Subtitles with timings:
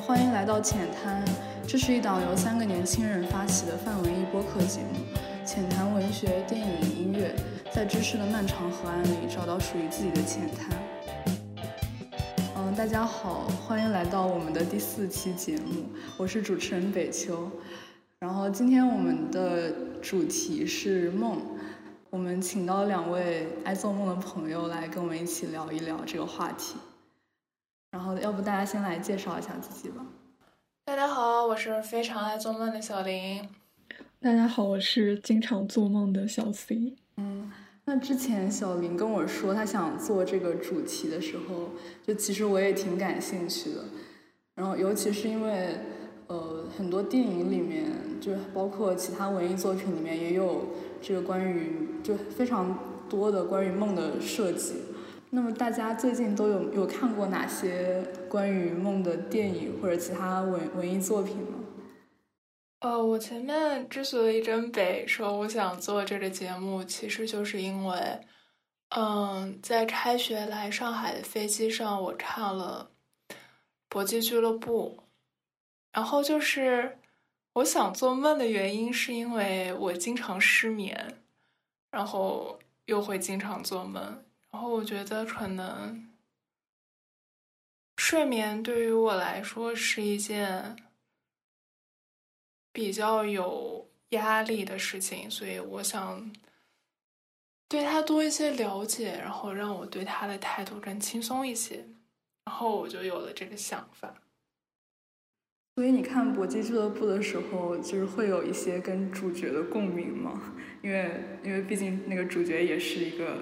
[0.00, 1.24] 欢迎来到浅滩，
[1.66, 7.34] 这是一档由三个年轻人发起的泛文艺播客节目，浅谈文学、电影、音乐，
[7.72, 10.78] 在知识的漫长河岸里找到属于自己的浅滩。
[12.56, 15.84] 嗯，大家好，欢迎来到我们的第四期节目，
[16.16, 17.50] 我是主持人北秋。
[18.18, 21.40] 然后今天我们的主题是梦，
[22.10, 26.76] 我们请到两位爱做梦的朋友来跟我们一起聊一聊这个话题。
[27.92, 30.02] 然后，要不大家先来介绍一下自己吧。
[30.86, 33.46] 大家好，我是非常爱做梦的小林。
[34.18, 36.94] 大家好，我是经常做梦的小 C。
[37.18, 37.52] 嗯，
[37.84, 43.84] 那之前小林跟我说他想做这个主题的时候，就其实我也挺感兴趣的。
[44.54, 45.76] 然后，尤其是因为。
[46.28, 50.68] 呃，很多电影里面，就包括其他文艺作品里面，也有
[51.02, 54.76] 这个关于就非常多的关于梦的设计。
[55.34, 61.58] 那么大家最近都有有看过哪些关于梦的电影或者其他文文艺作品吗？
[62.80, 68.20] 呃，我前面之所以真北说我想做这个节目，其实就是因为，
[68.90, 72.90] 嗯，在开学来上海的飞机上，我看了
[73.88, 74.98] 《搏击俱乐部》。
[75.92, 76.98] 然后就是
[77.54, 81.22] 我想做梦的原因，是因为我经常失眠，
[81.90, 84.22] 然后又会经常做梦。
[84.52, 86.08] 然后我觉得可能
[87.96, 90.76] 睡眠对于我来说是一件
[92.72, 96.30] 比较有压力的事情，所以我想
[97.68, 101.86] 对他多一些了解，然后让我对他的态度更轻松一些。
[102.44, 104.14] 然后我就有了这个想法。
[105.76, 110.54] 所以你看《搏击俱乐部》的时候，就是会有一些跟主角的共鸣吗？
[110.82, 113.38] 因为因为毕竟那个主角也是一个，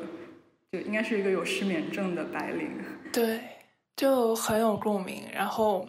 [0.73, 2.71] 就应该是一个有失眠症的白领。
[3.13, 3.41] 对，
[3.97, 5.25] 就很有共鸣。
[5.33, 5.89] 然后，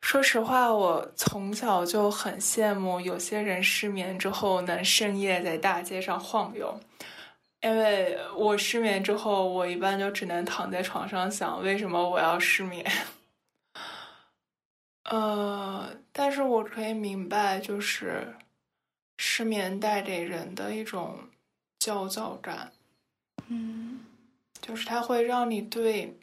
[0.00, 6.78] 说实话，我从小就很羡慕有些人失眠之后能深夜在大街上晃悠，
[7.60, 12.84] 因为我失眠之后，我一般就只能躺在床上想，为什么我要失眠。
[15.04, 18.36] 呃，但是我可以明白，就是
[19.18, 21.18] 失眠带给人的一种
[21.80, 22.72] 焦躁感，
[23.52, 24.00] 嗯，
[24.60, 26.18] 就是它会让你对，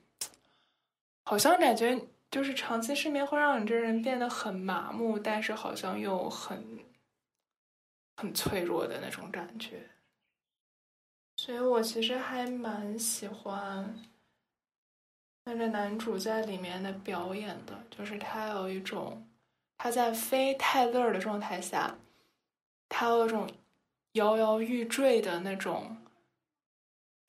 [1.23, 6.79] 好像感觉就是长期失眠会让你这人变得很麻木，但是好像又很
[8.17, 9.89] 很脆弱的那种感觉，
[11.37, 13.95] 所以我其实还蛮喜欢。
[15.45, 19.27] 那个男主在里面的表演的，就是他有一种
[19.79, 21.97] 他在非泰勒的状态下，
[22.87, 23.49] 他有一种
[24.11, 25.97] 摇摇欲坠的那种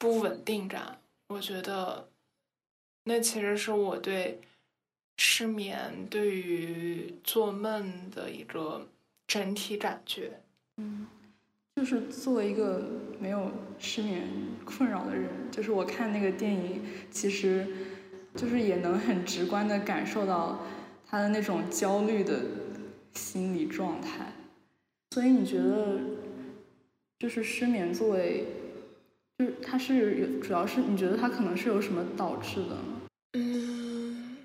[0.01, 0.99] 不稳定感。
[1.29, 2.09] 我觉得
[3.05, 4.41] 那其实是我对
[5.17, 8.89] 失眠、对于做梦的一个
[9.29, 10.41] 整体感觉。
[10.79, 11.07] 嗯，
[11.77, 12.85] 就是作为一个
[13.21, 14.27] 没有失眠
[14.65, 16.83] 困扰的人，就是我看那个电影，
[17.13, 17.69] 其实。
[18.33, 20.65] 就是也能很直观的感受到
[21.05, 22.41] 他的那种焦虑的
[23.13, 24.33] 心理状态，
[25.11, 25.99] 所以你觉得，
[27.19, 28.47] 就是失眠作为，
[29.45, 33.01] 是它是有，主要是你觉得它可能是有什么导致的呢？
[33.33, 34.37] 嗯，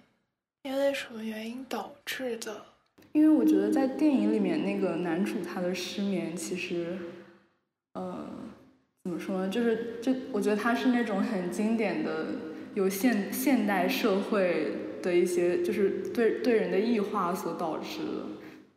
[0.64, 2.66] 因为什么原因导致的？
[3.12, 6.98] 因为我觉得在电影里面那个男主他的失眠其实，
[7.94, 8.28] 呃，
[9.04, 9.50] 怎么说呢？
[9.50, 12.28] 就是就我觉得他是那种很经典的。
[12.76, 18.26] 有现现代社会的一些，就是对对人的异化所导致的，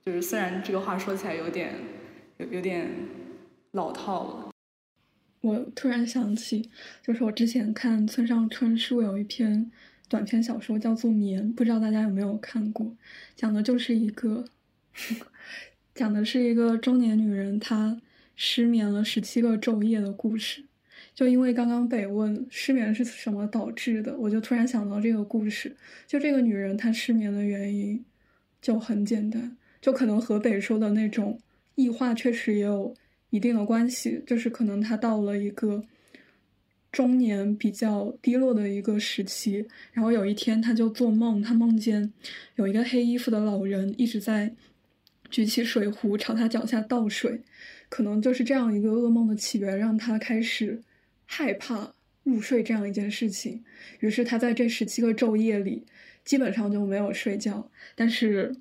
[0.06, 1.74] 就是虽然这个话说起来有点
[2.36, 2.88] 有有点
[3.72, 4.47] 老套了。
[5.40, 6.68] 我突然想起，
[7.02, 9.70] 就是我之前看村上春树有一篇
[10.08, 12.96] 短篇小说叫做《眠》，不知道大家有没有看过？
[13.36, 14.44] 讲的就是一个，
[15.94, 18.00] 讲的是一个中年女人她
[18.34, 20.64] 失眠了十七个昼夜的故事。
[21.14, 25.76] 就因为刚刚被问失眠是什么导致的，我就突然想到这个故事。
[26.06, 28.04] 就这个女人她失眠的原因
[28.60, 31.40] 就很简单，就可能河北说的那种
[31.74, 32.94] 异化确实也有
[33.30, 34.22] 一定的关系。
[34.26, 35.84] 就是可能他到了一个
[36.90, 42.12] 中年比较低落的一个时期，然后有一天他就做梦，他梦见
[42.56, 44.54] 有一个黑衣服的老人一直在
[45.30, 47.42] 举起水壶朝他脚下倒水，
[47.88, 50.82] 可能就是这样一个噩梦的起源，让他开始。
[51.30, 51.92] 害怕
[52.22, 53.62] 入睡这样一件事情，
[54.00, 55.84] 于是他在这十七个昼夜里
[56.24, 57.70] 基本上就没有睡觉。
[57.94, 58.56] 但是，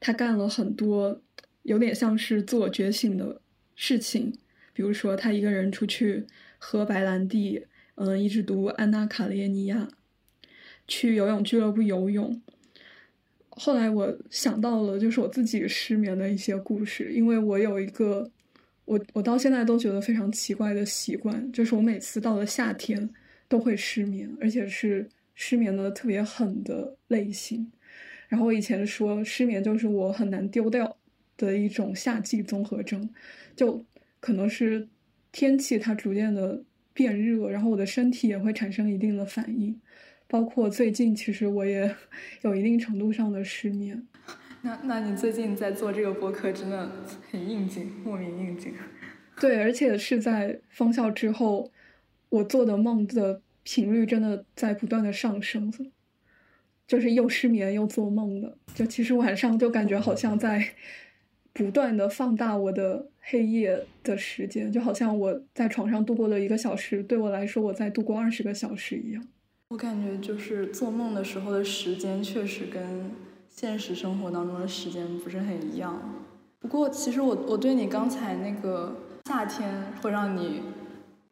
[0.00, 1.20] 他干了很多
[1.64, 3.42] 有点像是自我觉醒的
[3.80, 4.32] 事情，
[4.72, 6.26] 比如说他一个人出去
[6.58, 7.64] 喝白兰地，
[7.94, 9.88] 嗯，一直读《安娜·卡列尼亚》，
[10.88, 12.42] 去游泳俱乐部游泳，
[13.50, 18.28] 后来我想到了，就是我自己失眠的一些故事，因为我有一个
[18.84, 23.08] 我我到现在都觉得非常奇怪的习惯，就是我每次到了夏天
[23.48, 27.70] 都会失眠，而且是失眠的特别狠的类型。
[28.26, 30.96] 然后我以前说失眠就是我很难丢掉
[31.38, 33.08] 的一种夏季综合征，
[33.56, 33.82] 就
[34.20, 34.86] 可能是
[35.32, 36.62] 天气它逐渐的
[36.92, 39.80] 变热，然后我的身体也会产生一定的反应。
[40.26, 41.96] 包括最近，其实我也
[42.42, 44.06] 有一定程度上的失眠。
[44.60, 46.90] 那那你最近在做这个播客，真的
[47.30, 48.74] 很应景，莫名应景。
[49.40, 51.70] 对，而且是在封校之后，
[52.28, 55.72] 我做的梦的频率真的在不断的上升，
[56.88, 58.58] 就是又失眠又做梦的。
[58.74, 60.74] 就其实晚上就感觉好像在
[61.58, 69.26] 不断的放大我的黑夜的时间，就好像我在床上度过了一个小时，对我来说我在度过二十个小时一样。
[69.70, 73.10] 我感觉就是做梦的时候的时间确实跟
[73.48, 76.24] 现实生活当中的时间不是很一样。
[76.60, 80.62] 不过其实我我对你刚才那个夏天会让你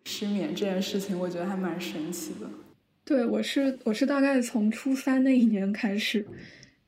[0.07, 2.51] 失眠这件事情，我觉得还蛮神奇的。
[3.05, 6.27] 对，我是我是大概从初三那一年开始，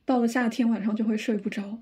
[0.03, 1.79] 到了夏天晚上就会睡不着。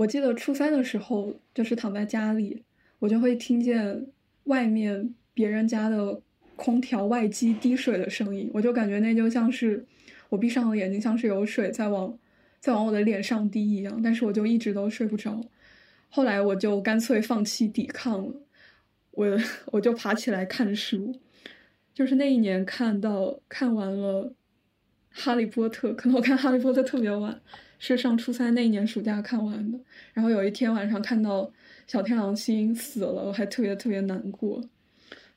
[0.00, 2.62] 我记得初三的时候，就是躺在家里，
[3.00, 4.06] 我就会听见
[4.44, 6.20] 外面别人家的。
[6.56, 9.82] 空调外机滴水的声音，我就感觉那就像是
[10.28, 12.18] 我闭上了眼睛，像是有水在往
[12.60, 15.40] 在往我的脸上滴一样，但是我就一直都睡不着。
[16.10, 18.34] 后来我就干脆放弃抵抗了，
[19.12, 19.26] 我
[19.72, 21.18] 我就爬起来看书，
[21.94, 24.26] 就是那一年看到看完了
[25.08, 27.40] 《哈利波特》，可能我看《哈利波特》特别晚，
[27.80, 29.80] 是上初三那一年暑假看完的。
[30.14, 31.50] 然后有一天晚上看到
[31.88, 34.62] 小天狼星死了，我还特别特别难过。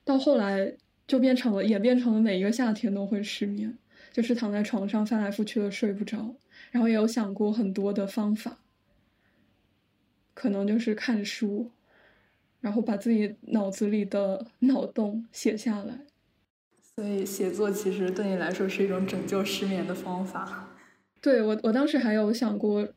[0.06, 0.76] 到后来。
[1.06, 3.78] 就变成了，演变成了每一个夏天都会失眠，
[4.14, 6.34] 就是躺在床上翻来覆去的睡不着。
[6.72, 8.60] 然后也有想过很多的方法，
[10.34, 11.70] 可能就是看书，
[12.62, 16.00] 然后把自己脑子里的脑洞写下来。
[16.96, 20.73] 所以写作其实对你来说是一种拯救失眠的方法。
[21.24, 22.88] 对我，我当时还有想过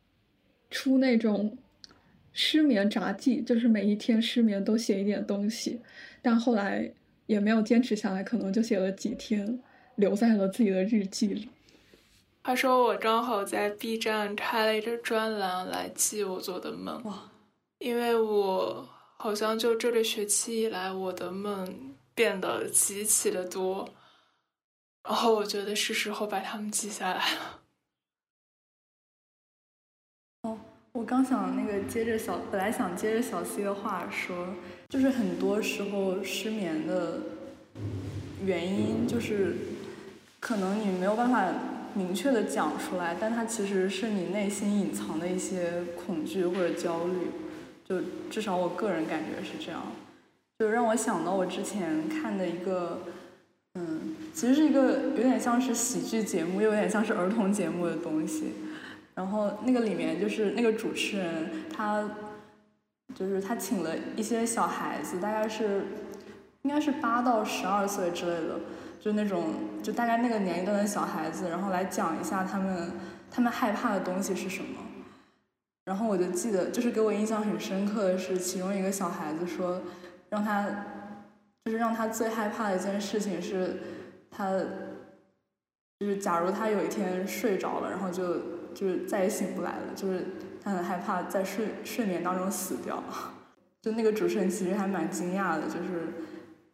[0.70, 1.56] 出那种
[2.34, 5.81] 失眠札记，就是每一天失眠都写一点东西，
[6.20, 6.93] 但后来。
[7.26, 9.61] 也没有坚持下来，可能就写了几天，
[9.96, 11.49] 留在了自己的日记里。
[12.44, 17.02] 话说我刚好在 B 站开了一个专栏来记我做的梦，
[17.81, 23.88] 因为我好像就这个学期以来，我的梦变得极其的多，
[25.02, 27.62] 然后我觉得是时候把它们记下来了。
[30.96, 34.48] 我刚想那个接着小，本来想接着小 C 的话说。
[34.88, 37.19] 就是很多时候失眠的
[38.46, 39.56] 原因，就是
[40.40, 41.44] 可能你没有办法
[41.93, 47.31] 明确的讲出来，但它其实是你内心隐藏的一些恐惧或者焦虑。
[47.84, 48.00] 就
[48.31, 49.82] 至少我个人感觉是这样，
[50.58, 53.02] 就让我想到我之前看的一个，
[53.75, 58.52] 嗯，其实是一个有点像是喜剧节目，又有点像是儿童节目的东西。
[59.16, 62.08] 然后那个里面就是那个主持人他。
[63.14, 65.86] 就是他请了一些小孩子，大概是
[66.62, 68.58] 应该是八到十二岁之类的，
[69.00, 72.90] 就那种就大概那个年龄段的小孩子，然后来讲一下他们
[73.30, 74.80] 他们害怕的东西是什么。
[75.85, 79.80] 然后我就记得，就是给我印象很深刻的是，其中一个小孩子说，
[80.28, 80.66] 让他
[81.64, 83.78] 就是让他最害怕的一件事情是，
[84.32, 84.50] 他
[86.00, 90.25] 就是假如他有一天睡着了，然后就就是再也醒不来了，就是。
[90.66, 93.00] 他很害怕在睡睡眠当中死掉，
[93.80, 96.12] 就那个主持人其实还蛮惊讶的，就是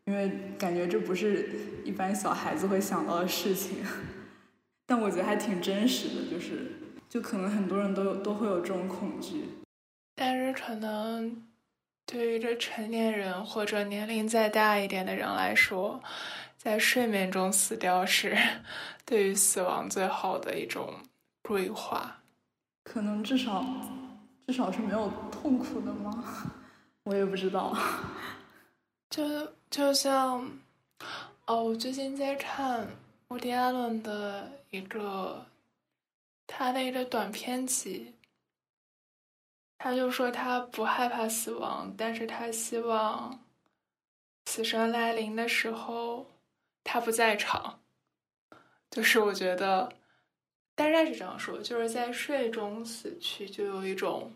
[0.07, 1.51] 因为感觉这不是
[1.85, 3.85] 一般小孩子会想到的事情，
[4.89, 6.73] 但我觉得还挺真实的，就是
[7.07, 9.45] 就可能很多人都都会有这种恐惧，
[10.17, 11.43] 但是可能
[12.07, 16.03] 对于这成年人或者年龄再大一点的人来说，
[16.57, 18.35] 在睡眠中死掉是
[19.05, 20.95] 对于死亡最好的一种
[21.43, 22.19] 规划。
[22.85, 23.65] 可能至少，
[24.47, 26.25] 至少是没有痛苦的吗？
[27.05, 27.77] 我也不知道。
[29.09, 29.23] 就
[29.71, 30.51] 就像，
[31.47, 32.89] 哦，我最近在看
[33.29, 35.47] 伍迪·艾伦的一个
[36.47, 38.15] 他的一个短片集，
[39.79, 43.39] 他就说他不害怕死亡，但是他希望
[44.47, 46.27] 死神来临的时候
[46.83, 47.79] 他不在场。
[48.91, 49.93] 就是我觉得。
[50.83, 54.33] 大概是这样说，就是在睡中死去，就有一种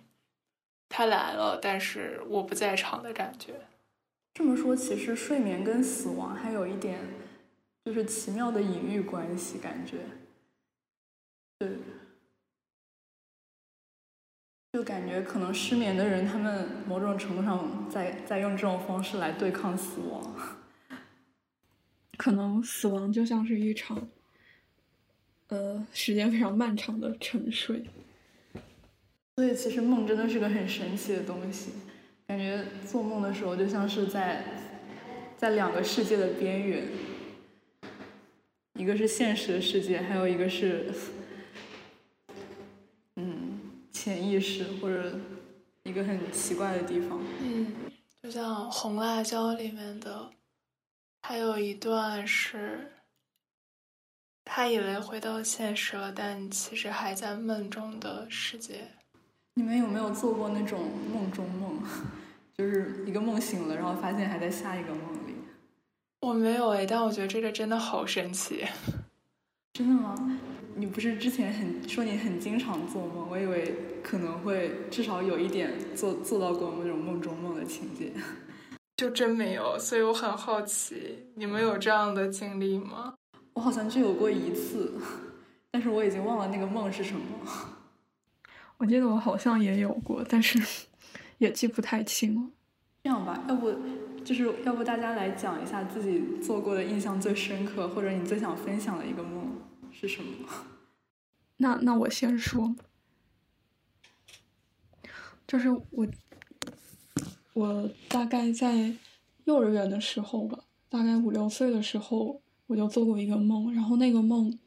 [0.88, 3.54] 他来了，但是我不在场的感觉。
[4.32, 7.00] 这么说，其实睡眠跟死亡还有一点
[7.84, 9.98] 就是奇妙的隐喻关系，感觉。
[11.58, 11.68] 对。
[14.72, 20.36] 就感觉可能失眠的人，他们某种程度上在在用这种方式来对抗死亡。
[22.16, 24.08] 可能死亡就像是一场，
[25.48, 27.84] 呃，时间非常漫长的沉睡。
[29.36, 31.72] 所以其实梦真的是个很神奇的东西，
[32.26, 34.44] 感觉做梦的时候就像是在
[35.36, 36.88] 在两个世界的边缘，
[38.74, 40.92] 一个是现实的世界，还有一个是
[43.16, 43.60] 嗯。
[43.92, 45.18] 潜意识或者
[45.82, 47.18] 一个很奇怪的地方。
[47.40, 47.74] 嗯，
[48.22, 50.30] 就像《红辣椒》里面的，
[51.22, 52.92] 还有一段是，
[54.48, 58.88] 他以为回到现实了，但其实还在梦中的世界。
[59.54, 61.78] 你们有没有做过那种梦中梦？
[62.56, 65.34] 就是一个梦醒了，然后发现还在下一个梦里。
[66.22, 68.64] 我没有哎，但我觉得这个真的好神奇。
[69.74, 70.14] 真的吗？
[70.74, 73.28] 你不是之前很说你很经常做梦？
[73.28, 78.12] 我以为可能会至少有一点做做到过那种梦中梦的情节，
[78.96, 83.14] 就真没有，所以我很好奇，你们有这样的经历吗？
[83.56, 84.92] 我好像就有过一次，
[85.70, 87.22] 但是我已经忘了那个梦是什么。
[88.76, 90.62] 我记得我好像也有过，但是
[91.38, 92.50] 也记不太清了。
[93.02, 93.74] 这样吧，要不
[94.22, 99.56] 就是要不大家来讲一下自己做过的印象最深刻，或者你最想分享的一个梦。
[99.90, 100.46] 是什么？
[101.56, 102.76] 那那我先说，
[105.48, 106.06] 就是我
[107.54, 108.92] 我大概在
[109.44, 110.58] 幼儿园的时候吧，
[110.90, 114.58] 大概五六岁的时候，我就做过一个梦，然后那个梦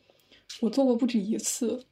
[0.61, 1.85] 我做过不止一次，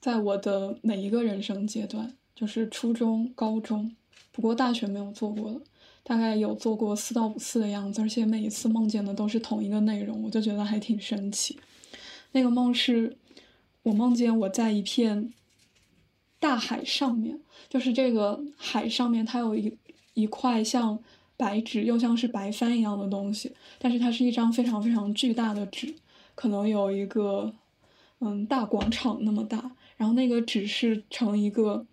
[0.00, 3.94] 在我的每一个人生阶段，就是初中、高中，
[4.32, 5.60] 不过大学没有做过了，
[6.02, 11.58] 大概有做过四到五次的样子，而且每一次梦见的都是同一个内容，我就觉得还挺神奇。
[12.32, 13.16] 那个梦是，
[13.82, 15.32] 我梦见我在一片
[16.38, 19.76] 大海上面，就是这个海上面，它有一
[20.14, 20.98] 一块像
[21.38, 25.94] 白纸又像是白帆一样的东西，但是它是一张非常非常巨大的纸，
[26.34, 27.54] 可能有一个
[28.18, 31.86] 嗯大广场那么大，然后那个纸是成一个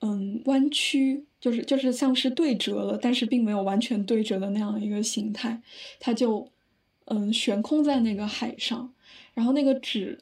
[0.00, 5.60] 嗯弯曲，就是就是像是对折了，但是并没有完全对折的那样一个形态，
[6.00, 6.50] 它就。
[7.08, 8.92] 嗯，悬空在那个海上，
[9.32, 10.18] 然后那个纸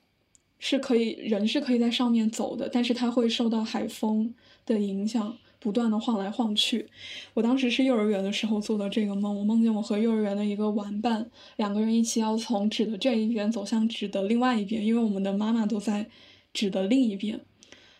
[0.59, 4.35] 是可以人是可以在上面走的，但是它会受到海风
[4.67, 6.87] 的影响，不断的晃来晃去。
[7.33, 16.06] 我当时是幼儿园的时候做的这个梦，我梦见我和幼儿园的一个玩伴两个人一起要从纸的这一边走向纸的另外一边，因为我们的妈妈都在
[16.52, 17.40] 纸的另一边。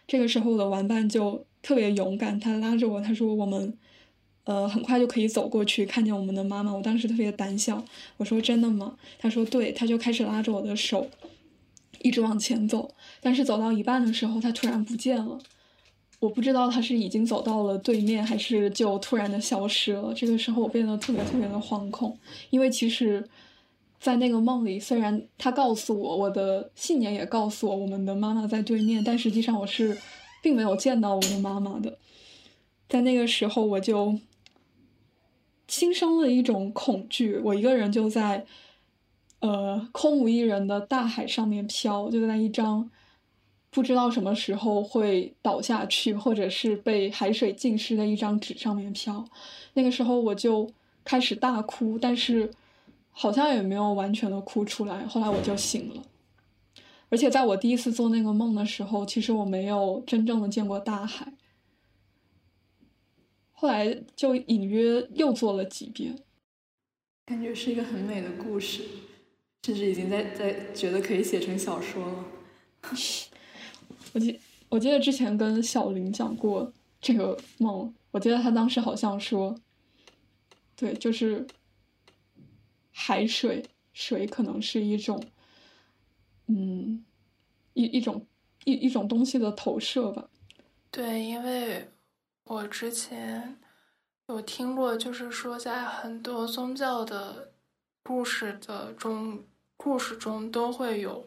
[0.07, 3.77] 这个时候我的玩伴就特别勇敢，他拉着我，他说我们。
[4.47, 6.71] 呃，很快就可以走过去看见我们的妈妈。
[6.71, 7.83] 我当时特别胆小，
[8.19, 11.09] 我说：“真的吗？”他说：“对。”他就开始拉着我的手，
[12.03, 12.95] 一直往前走。
[13.23, 15.39] 但是走到一半的时候，他突然不见了。
[16.25, 20.13] 我不知道他是已经走到了对面，还是就突然的消失了。
[20.15, 22.19] 这个时候我变得特别特别的惶恐，
[22.51, 23.29] 因为其实，
[24.01, 29.97] 在那个梦里，虽然他告诉我，我的信念也告诉我我们的妈妈在对面，但实际上我是
[30.43, 31.99] 并没有见到我的妈妈的。
[32.89, 34.19] 在那个时候，我就。
[35.67, 38.45] 心生了一种恐惧，我一个人就在，
[39.41, 42.91] 呃，空无一人的大海上面飘，就在一张
[43.75, 49.29] 不知道什么时候会倒下去，或者是被海水浸湿的一张纸上面飘。
[49.73, 50.71] 那个时候我就
[51.03, 52.49] 开始大哭，但是
[53.11, 55.05] 好像也没有完全的哭出来。
[55.07, 56.05] 后来我就醒了，
[57.09, 61.33] 而且在我第一次做那个梦的时候，其实我没有真正的见过大海。
[63.51, 66.17] 后来就隐约又做了几遍，
[67.27, 68.83] 感觉是一个很美的故事，
[69.67, 72.25] 甚至已经在在觉得可以写成小说了。
[74.15, 74.41] 我记
[74.71, 79.55] 我记得之前跟小林讲过这个梦，我记得他当时好像说，
[80.75, 81.47] 对，就是
[82.91, 85.23] 海水水可能是一种，
[86.47, 87.05] 嗯，
[87.75, 88.27] 一一种
[88.65, 90.31] 一一种东西的投射吧。
[90.91, 91.91] 对，因为。
[92.47, 93.59] 我之前
[94.29, 97.55] 有听过，就是说，在很多宗教的
[98.03, 99.43] 故事的中，
[99.79, 101.27] 故事中都会有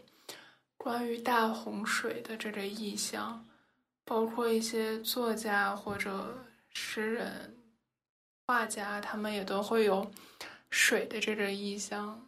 [0.78, 3.46] 关于大洪水的这个意象，
[4.06, 7.58] 包括一些作家或者诗人、
[8.46, 10.10] 画家，他们也都会有
[10.70, 12.26] 水的这个意象，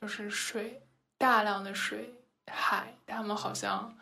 [0.00, 0.82] 就是水，
[1.18, 2.14] 大量的水，
[2.46, 3.96] 海，他们好像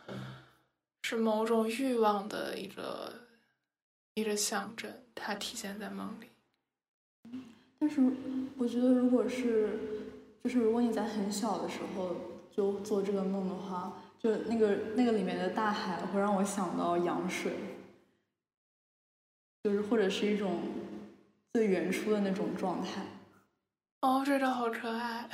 [1.03, 3.13] 是某种欲望的一个。
[4.17, 6.29] 一个象征，它体现在梦里。
[7.81, 8.01] 但是，
[8.57, 9.77] 我觉得，如果是，
[10.45, 12.15] 就是如果你在很小的时候
[12.57, 17.53] 就做这个梦的话，就那个那个里面的大海会让我想到羊水，
[19.65, 20.61] 就是或者是一种
[21.53, 23.03] 最原初的那种状态。
[24.03, 25.29] 哦，这个好可爱。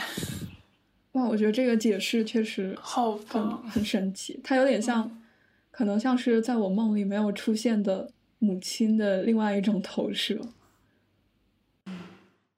[1.12, 3.62] 哇，我觉得这个解释确实好很棒。
[3.68, 5.20] 很神奇，它有点像，
[5.70, 10.40] 可能像是在我梦里没有出现的母亲的另外一种投射。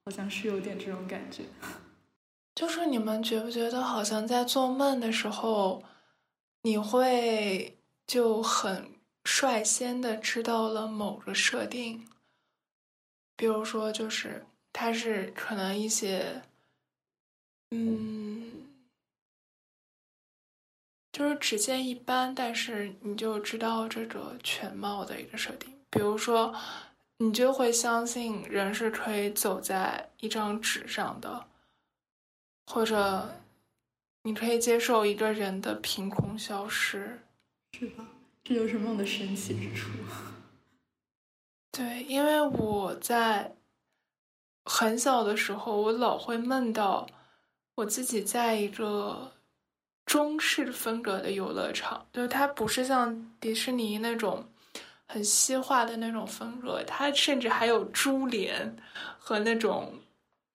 [0.04, 1.44] 好像是有点这种感觉。
[2.54, 5.82] 就是你们觉不觉得，好像在做梦的时候，
[6.62, 8.92] 你会就很
[9.24, 12.06] 率先的知道了某个设定，
[13.36, 16.42] 比如说，就是它是可能一些，
[17.70, 18.68] 嗯，
[21.10, 26.54] 就是只见一斑，但是你就知道这个全貌的一个设定，比如说，
[27.16, 31.46] 你就会相信人是可以走在一张纸上的。
[32.66, 33.28] 或者，
[34.22, 37.20] 你可以接受一个人的凭空消失，
[37.72, 38.06] 是吧？
[38.44, 39.90] 这就是梦的神奇之处。
[41.72, 43.54] 对，因为我在
[44.64, 47.06] 很小的时候，我老会梦到
[47.74, 49.32] 我自己在一个
[50.06, 54.48] 中式风格的游乐场，就是它不是像迪士尼那种
[55.06, 58.76] 很西化的那种风格，它甚至还有珠帘
[59.18, 59.92] 和那种。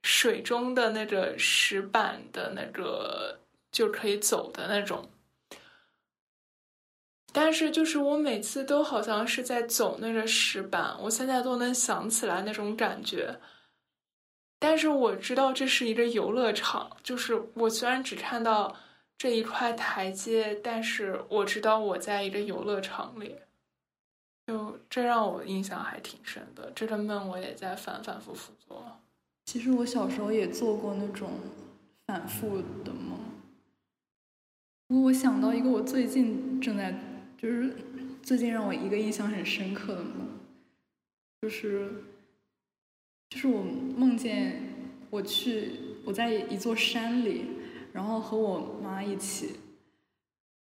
[0.10, 3.38] 水中的那个石板的那个
[3.74, 5.10] 就可以走的那种，
[7.34, 13.38] 但是就是我每次都好像是在走那个石板，我现在都能想起来那种感觉。
[14.60, 18.74] 但是我知道这是一个游乐场，就是我虽然只看到
[19.18, 23.36] 这一块台阶，但是我知道我在一个游乐场里，
[24.48, 26.72] 就这让我印象还挺深的。
[26.74, 28.97] 这个梦我也在反反复复做。
[29.48, 31.30] 其实我小时候也做过那种
[32.06, 33.18] 反复的梦。
[34.88, 36.94] 不过我想到一个我最近正在，
[37.38, 37.74] 就是
[38.22, 40.28] 最近让我一个印象很深刻的梦，
[41.42, 41.90] 就是，
[43.30, 44.64] 就是我梦见
[45.10, 45.72] 我去
[46.04, 47.46] 我在一座山里，
[47.94, 49.56] 然后和我妈一起，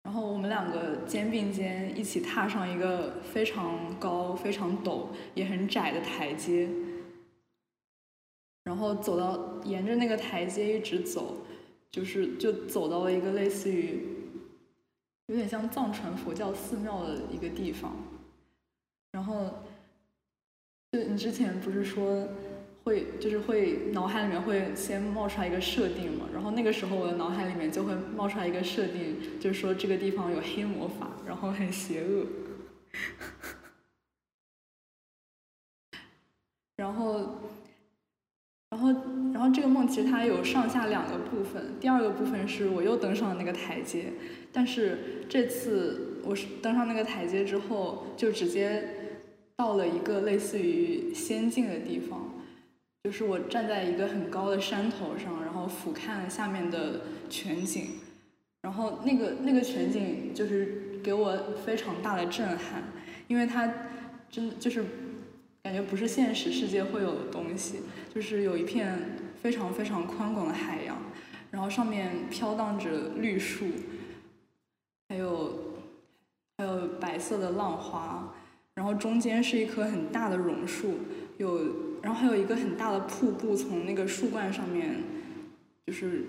[0.04, 6.70] 然后我们两个肩并肩一起踏上一个非常高、非常陡也很窄的台阶。
[8.70, 11.38] 然后走到沿着那个台阶一直走，
[11.90, 14.06] 就是就走到了一个类似于
[15.26, 17.96] 有点像藏传佛教寺庙的一个地方。
[19.10, 19.64] 然后，
[20.92, 22.28] 就你之前不是说
[22.84, 26.28] 会就是会脑海里面会先冒出来一个设定嘛？
[26.32, 32.24] 然后那个时候我的脑海里面就会冒出来一个设定，就是说这个地方有黑魔法，然后很邪恶。
[36.76, 37.34] 然后。
[38.70, 38.88] 然后，
[39.34, 41.74] 然后这个梦其实它有上下两个部分。
[41.80, 44.12] 第二个部分是我又登上了那个台阶，
[44.52, 49.16] 但是这次我是登上那个台阶之后，就直接
[49.56, 52.32] 到了一个类似于仙境的地方，
[53.02, 57.86] 就是我站在一个很高的山头上，然后俯瞰下面的全景，
[58.62, 62.84] 然后那个那个全景就是给我非常大的震撼，
[63.26, 63.74] 因为它
[64.30, 64.84] 真就是。
[65.62, 67.80] 感觉不是现实世界会有的东西，
[68.14, 68.98] 就是有一片
[69.42, 70.96] 非常非常宽广的海洋，
[71.50, 73.66] 然后上面飘荡着绿树，
[75.10, 75.74] 还有
[76.56, 78.34] 还有白色的浪花，
[78.74, 80.94] 然后中间是一棵很大的榕树，
[81.36, 84.96] 有然后还有一个很大的瀑布从那个树冠上面，
[85.86, 86.24] 就是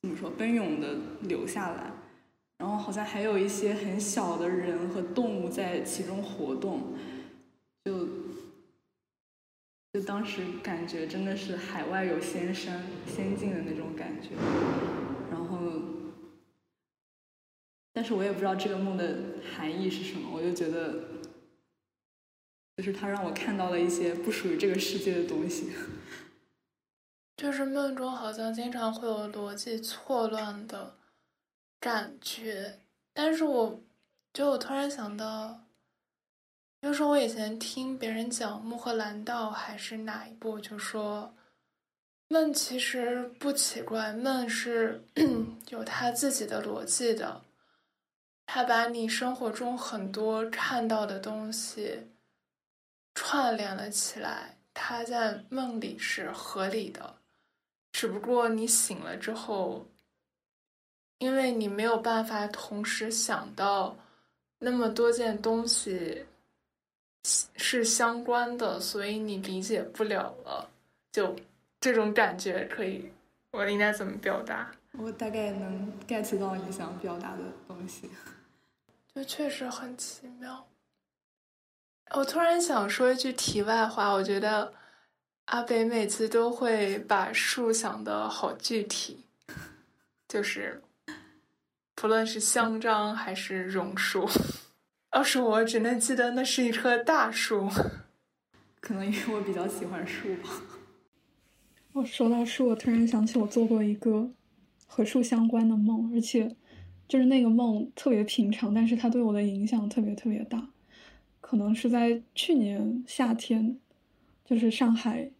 [0.00, 1.90] 怎么说奔涌的流下来，
[2.58, 6.94] 然后好像还有一些很小的人和动物在其中活动，
[7.84, 8.27] 就。
[9.98, 14.28] 就当时感觉真的是海外有仙山仙境的那种感觉，
[15.28, 15.58] 然后，
[17.92, 21.02] 但是我也不知道这个梦的含义是什么，我就觉得，
[22.76, 25.72] 就是它让我看到了一些不属于这个世界的东西。
[27.36, 30.94] 就是梦中好像经常会有逻辑错乱的
[31.80, 32.78] 感觉，
[33.12, 33.82] 但是我
[34.32, 35.64] 就我突然想到。
[36.80, 41.34] 就是我以前听别人讲《穆赫兰道》还是哪一部，就说
[42.28, 45.04] 梦其实不奇怪，梦是
[45.70, 47.42] 有他自己的逻辑的，
[48.46, 51.98] 他把你生活中很多看到的东西
[53.14, 57.16] 串联了起来，他在梦里是合理的，
[57.90, 59.84] 只不过你醒了之后，
[61.18, 63.96] 因为你没有办法同时想到
[64.60, 66.24] 那么多件东西。
[67.56, 70.68] 是相关的，所以你理解不了了。
[71.12, 71.34] 就
[71.80, 73.10] 这种感觉，可以，
[73.50, 74.70] 我应该怎么表达？
[74.92, 78.10] 我大概能 get 到你想表达的东西。
[79.14, 80.66] 就确实很奇妙。
[82.12, 84.72] 我突然想说一句题外话，我觉得
[85.46, 89.24] 阿北每次都会把树想的好具体，
[90.26, 90.80] 就是
[91.94, 94.28] 不论是香樟还是榕树，
[95.18, 97.68] 要是我只能记得那是一棵大树。
[98.78, 100.48] 可能因为我比较喜欢树吧。
[101.92, 104.30] 我说到树，我突然想起我做过一个
[104.86, 106.54] 和树相关的梦，而且
[107.08, 110.68] 就是那个梦特别平常，但是它对我的影响特别特别大。
[111.40, 113.76] 可能是在去年夏天，
[114.44, 115.32] 就是上海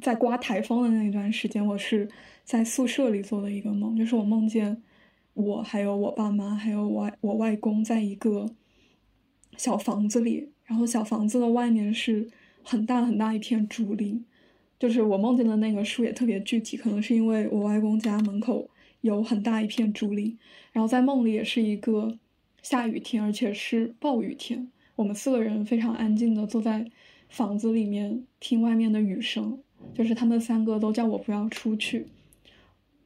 [0.00, 2.08] 在刮台风的那一段时间，我是
[2.44, 4.80] 在宿舍里做的一个梦，就是我梦见
[5.34, 8.46] 我还有我爸妈还有我我外公在一个
[9.60, 12.26] 小房子里，然后小房子的外面是
[12.62, 14.24] 很大很大一片竹林，
[14.78, 18.70] 就是我梦见的那个树也特别具体，可能是因为我外公家门口
[19.02, 20.38] 有很大一片竹林，
[20.72, 22.16] 然后在梦里也是一个
[22.62, 24.70] 下雨天，而且是暴雨天。
[24.96, 26.90] 我们四个人非常安静的坐在
[27.28, 29.58] 房子里面听外面的雨声，
[29.92, 32.06] 就是他们三个都叫我不要出去，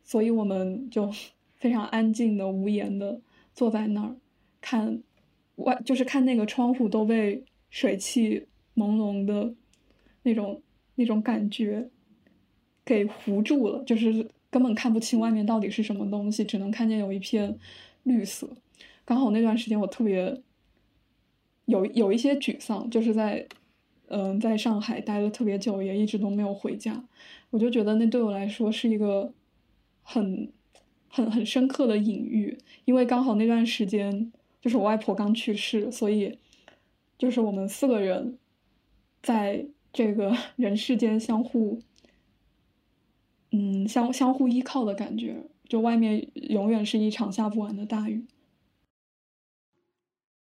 [0.05, 1.13] 所以我们就
[1.59, 3.21] 非常安静的、无言的
[3.53, 4.15] 坐在那儿
[4.61, 5.03] 看
[5.57, 9.55] 外，就是看那个窗户都被水汽朦胧的
[10.23, 10.63] 那种
[10.95, 11.89] 那种感觉
[12.85, 17.59] 给糊住了，就是根本看不清外面到底是什么东西，只能看见有一片
[18.03, 18.49] 绿色。
[19.05, 20.43] 刚好那段时间我特别。
[21.67, 23.49] 有有一些沮丧，就是在，
[24.09, 27.03] 嗯，在上海待了特别久，也一直都没有回家。
[27.49, 29.33] 我就觉得那对我来说是一个
[30.03, 30.53] 很
[31.09, 34.31] 很很深刻的隐喻，因为刚好那段时间
[34.65, 36.39] 就是我外婆刚去世，所以
[37.19, 38.39] 就是我们四个人
[39.23, 41.83] 在这个 人世间相互，
[43.51, 45.45] 嗯，相相互依靠的感觉。
[45.69, 48.25] 就外面永远是一场下不完的大雨。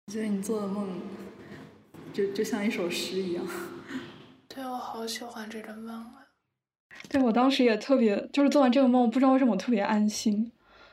[0.06, 0.88] 我觉得你做的梦，
[2.12, 3.44] 就就像一首诗一样。
[4.46, 6.28] 对，我好喜欢这个梦啊！
[7.08, 10.52] 对，我当时也特别，就是做完这个梦，不知道为什么我特别安心，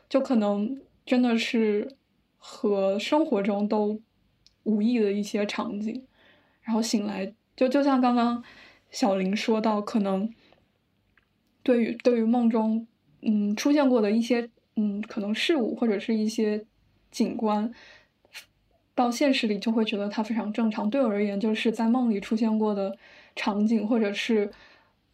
[0.10, 1.96] 就可能真的是
[2.40, 4.02] 和生活中都
[4.64, 6.04] 无异的一些场景，
[6.64, 8.44] 然后醒来，就就像刚刚
[8.90, 10.34] 小林说到，可能
[11.62, 12.88] 对于对于梦中
[13.22, 16.66] 嗯出现过的一些嗯可能事物或者是一些
[17.12, 17.72] 景观。
[18.96, 20.90] 到现实里就会觉得它非常正常。
[20.90, 22.98] 对我而言，就是在梦里出现过的
[23.34, 24.52] 场景，或者是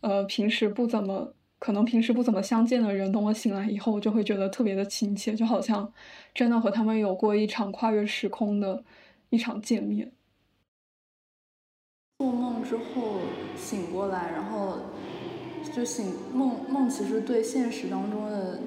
[0.02, 5.92] 呃平时不怎么可能平时不怎么相见的人，等我醒来以后，我就会觉得特别的亲切，就好像
[6.32, 8.84] 真的和他们有过一场跨越时空的
[9.32, 10.12] 一场见面。
[12.20, 13.22] 做梦之后
[13.58, 14.78] 醒过来，然后
[15.74, 18.60] 就醒梦梦，其实对现实当中的，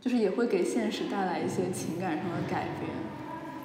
[0.00, 2.88] 就是也会给现实带来一些情感上的改变。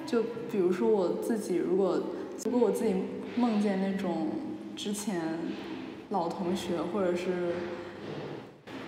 [0.04, 2.02] 就比如说我自己，如果
[2.44, 2.96] 如果我自己
[3.36, 4.26] 梦见那种
[4.74, 5.38] 之前
[6.10, 7.54] 老同学或者是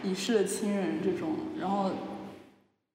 [0.04, 1.90] 已逝的亲人这种，然后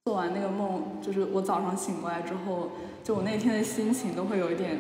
[0.06, 2.72] 做完那个梦，就是我早上醒过来之后，
[3.04, 4.78] 就我那天的心情都会有一点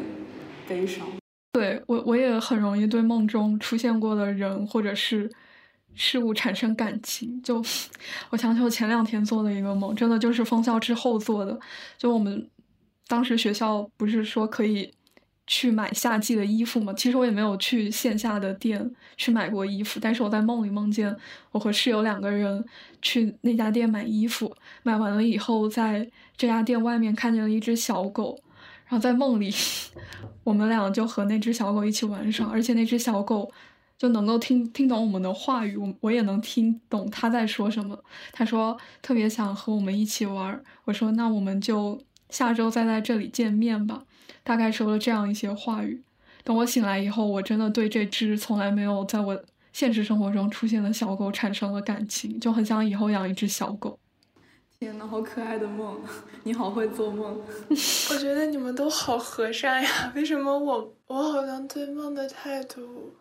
[0.67, 1.05] 悲伤。
[1.51, 5.29] 对我，我也很容易对梦中出现过的人或者是
[5.95, 7.41] 事物产生感情。
[7.41, 7.63] 就
[8.29, 11.59] 我想起我前两天做的一个梦，真的就是封校之后做的，
[11.97, 12.49] 就我们。
[13.07, 14.93] 当时学校不是说可以
[15.51, 16.93] 去买夏季的衣服嘛？
[16.93, 21.13] 其实我也没有去线下的店去买过衣服，但是我在梦里梦见
[21.51, 22.63] 我和室友两个人
[23.01, 26.07] 去那家店买衣服，买完了以后，在
[26.37, 28.39] 这家店外面看见了一只小狗，
[28.85, 29.51] 然后在梦里，
[30.43, 33.51] 我们俩就和那只小狗一起玩耍，而且那只小狗
[33.97, 37.97] 就能够听听懂我们的话语，我我也能听懂它在说什么。
[38.31, 41.99] 他说特别想和我们一起玩，我说那我们就。
[42.29, 44.03] 下周再在这里见面吧，
[44.49, 46.01] 大概说了这样一些话语。
[46.43, 53.99] 等我醒来以后，我真的对这只从来没有在我现实生活中出现的小狗产生了感情，就很想以后养一只小狗。
[54.79, 56.01] 天呐，好可爱的梦！
[56.41, 57.39] 你好会做梦。
[58.09, 60.11] 我觉得你们都好和善呀。
[60.15, 63.13] 为什么我我好像对梦的态度，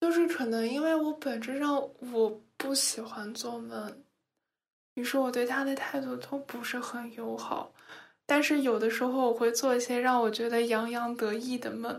[0.00, 1.76] 就是可能因为我本质上
[2.14, 3.94] 我不喜欢做梦，
[4.94, 7.70] 于是我对他的态度都不是很友好。
[8.30, 11.98] 但是有的时候我会做一些让我觉得洋洋得意的梦，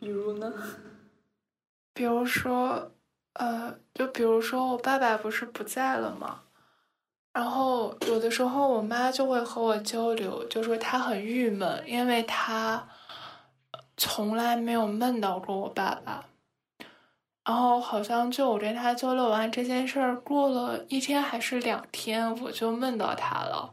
[0.00, 0.52] 比如呢？
[1.92, 2.90] 比如说，
[3.34, 6.40] 呃，就比如说我爸爸不是不在了吗？
[7.32, 12.88] 然后有的时候我妈就会和我交流，就说她很郁闷，因为她
[13.96, 16.24] 从来没有梦到过我爸爸。
[17.44, 23.72] 然后好像就我跟他交流完这件事儿，过了一天还是两天，我就梦到他了。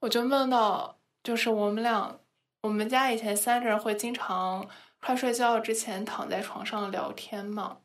[0.00, 0.95] 我就梦到，
[1.26, 2.20] 就是我们俩，
[2.60, 4.68] 我们家以前三个人会经常
[5.00, 7.78] 快睡觉之前躺在床上聊天嘛。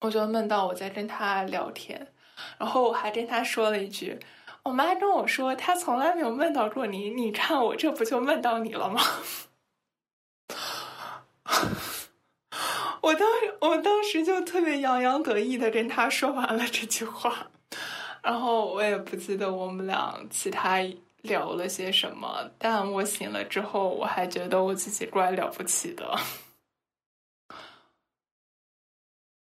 [0.00, 2.14] 我就梦到我在跟他聊天，
[2.56, 4.18] 然后我还跟他说了一句
[4.64, 9.02] ：“我妈跟我说，她从来没有梦到过你，你看我这不就梦到你了吗？”
[13.02, 17.48] 我当时，我当时就特别洋洋得意的跟他说完了这句话，
[18.22, 20.78] 然后我也不记得我们俩其他
[21.26, 26.18] 聊了些什么，但我醒了之后，我还觉得我自己怪了不起的。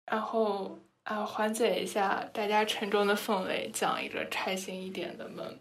[0.07, 5.59] 然后啊，缓解一下大家沉重的氛围，讲一个开心一点的梦。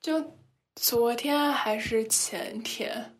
[0.00, 0.36] 就
[0.76, 3.18] 昨天还是前天。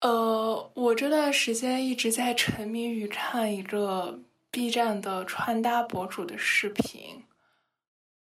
[0.00, 4.18] 呃，我这段时间一直在沉迷于看一个
[4.50, 7.22] B 站的穿搭博主的视频，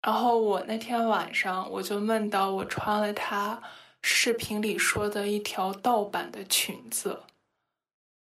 [0.05, 3.63] 然后我那天晚上我就梦到我穿了他
[4.03, 7.23] 视频里说的一条盗版的裙子，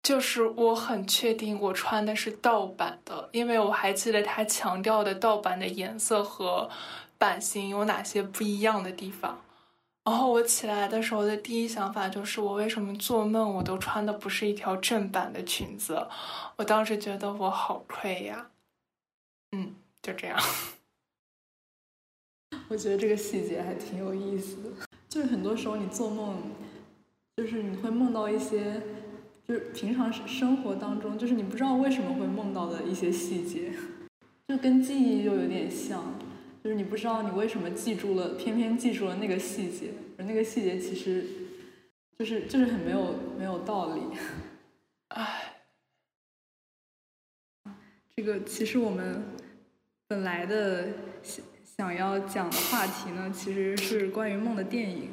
[0.01, 6.67] 就是我很确定我穿的是盗版的，因为我还记得他强调的盗版的颜色和
[7.19, 9.39] 版型有哪些不一样的地方。
[10.05, 16.07] 然后我起来的时候的第一想法就是，我为什么做梦我都穿的不是一条正版的裙子？
[16.55, 18.47] 我当时觉得我好亏呀。
[19.51, 20.39] 嗯，就这样。
[22.67, 24.69] 我觉得这个细节还挺有意思的，
[25.07, 26.37] 就是很多时候你做梦，
[27.37, 28.81] 就是你会梦到一些，
[29.47, 33.71] 就是平常生活当中，就是你不知道为什么会梦到的一些细节，
[34.47, 36.19] 就跟记忆又有点像。
[36.61, 41.25] 就是你不知道你为什么记住了，偏偏记住了那个细节，而那个细节其实，
[42.17, 44.01] 就是就是很没有没有道理。
[45.07, 45.61] 唉，
[48.13, 49.23] 这个其实我们
[50.09, 50.89] 本来的
[51.79, 55.07] 想要讲的话题呢，其实是关于梦的电影，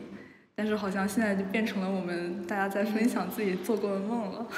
[0.53, 4.49] 但是好像现在就变成了我们大家在分享自己做过的梦了。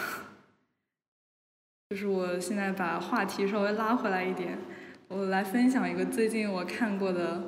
[1.90, 4.56] 就是我现在把话题稍微拉回来一点。
[5.08, 7.42] 我来分享一个最近我看过的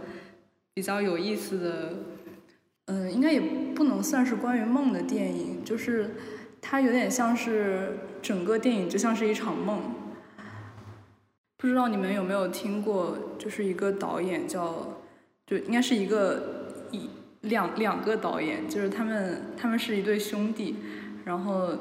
[0.75, 1.95] 比较有意思的，
[2.85, 6.11] 嗯，应该也不能算是关于梦的电影，就是
[6.61, 9.81] 它有点像是整个电影就像是一场梦。
[11.61, 14.99] 不知道你们有没有听过，就是一个导演叫，
[15.47, 17.11] 就应该是一个一
[17.43, 20.77] 两两个导演，就是他们他们是一对兄弟，
[21.27, 21.77] 然后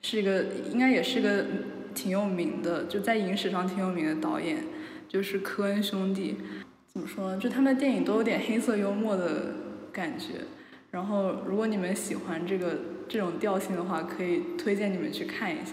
[0.00, 1.44] 是一个应该也是个
[1.92, 4.58] 挺有名的，就在影史上挺有名的导演。
[5.08, 6.36] 就是科恩兄弟，
[6.92, 7.38] 怎么说呢？
[7.38, 9.54] 就他们的电影都有点黑色幽默的
[9.92, 10.34] 感觉。
[10.92, 15.72] 然后，如果你们喜欢这个这种调性的话，可以推荐你们去看一下，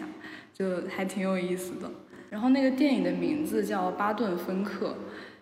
[0.52, 1.92] 就还挺有意思的。
[2.30, 4.88] 然后那个电影的名字叫《巴顿芬克》。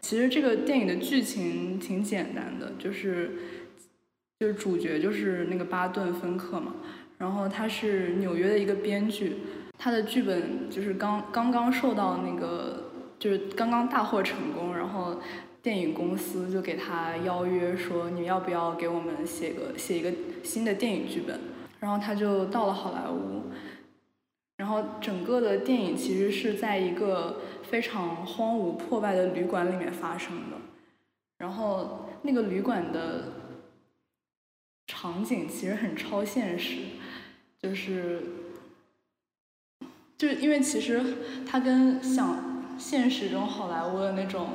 [0.02, 3.32] 其实这个电影的剧情挺简单的，就是
[4.39, 6.76] 就是主角就是那个巴顿芬克嘛。
[7.17, 9.38] 然后他是纽约的一个编剧，
[9.78, 12.82] 他的剧本就是刚刚刚受到那个。
[13.17, 15.19] 就是刚刚大获成功，然后
[15.63, 20.12] 电影公司就给他邀约说，你要不要给我们写个写一个
[20.43, 21.39] 新的电影剧本？
[21.80, 23.43] 然后他就到了好莱坞，
[24.65, 30.58] 然后整个的电影其实是在一个非常荒芜破败的旅馆里面发生的，
[31.38, 33.34] 然后那个旅馆的
[34.88, 36.78] 场景其实很超现实，
[37.62, 38.23] 就是
[40.17, 40.99] 就是因为其实
[41.45, 42.56] 它跟想。
[42.78, 44.49] 现实中好莱坞的那种，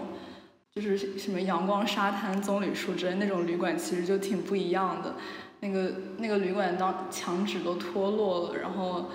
[0.71, 5.15] 就是什么阳光沙滩、棕榈树之类那种旅馆，其实就挺不一样的。
[5.61, 9.11] 那个那个旅馆当墙纸都脱落了，然后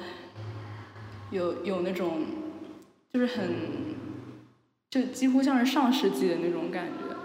[1.31, 2.25] 有有那种
[3.13, 3.49] 就是很
[4.89, 7.15] 就几乎像是上世纪的那种感觉，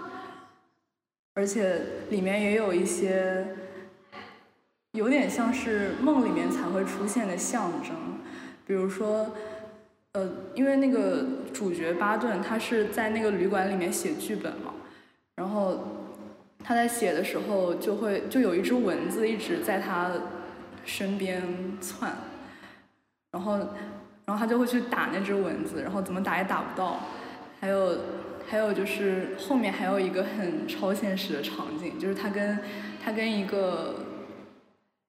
[1.33, 3.55] 而且里面也有一些
[4.91, 7.95] 有点像是梦里面才会出现的象征，
[8.65, 9.31] 比如说。
[10.13, 14.73] 呃，因为那个主角巴顿他是在那个旅馆里面写剧本嘛，
[15.37, 15.87] 然后
[16.61, 20.11] 他在写的时候就会就有一只蚊子一直在他
[20.83, 21.41] 身边
[21.79, 22.13] 窜，
[23.31, 23.57] 然后
[24.25, 26.99] 然后他就会去打那只蚊子，然后怎么打也打不到。
[27.59, 27.97] 还有
[28.49, 32.59] 还有就是后面还有一个很超现实的场景，就是他跟
[33.03, 34.05] 他跟一个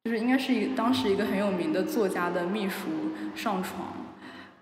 [0.04, 2.88] 就是应该是一当时一个很有名的作家的秘书
[3.34, 3.88] 上床。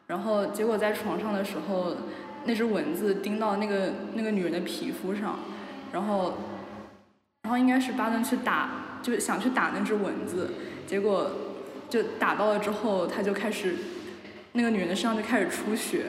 [0.07, 1.97] 然后结果在床上的时候，
[2.45, 5.39] 那只蚊子叮到那个那个女人的皮肤上，
[5.93, 6.35] 然后，
[7.43, 10.51] 然后应该是巴顿去打，就想去打那只蚊子，
[10.85, 11.31] 结果
[11.91, 13.75] 就打到了之后，他就开始
[14.53, 16.07] 那个女人的身上就开始出血，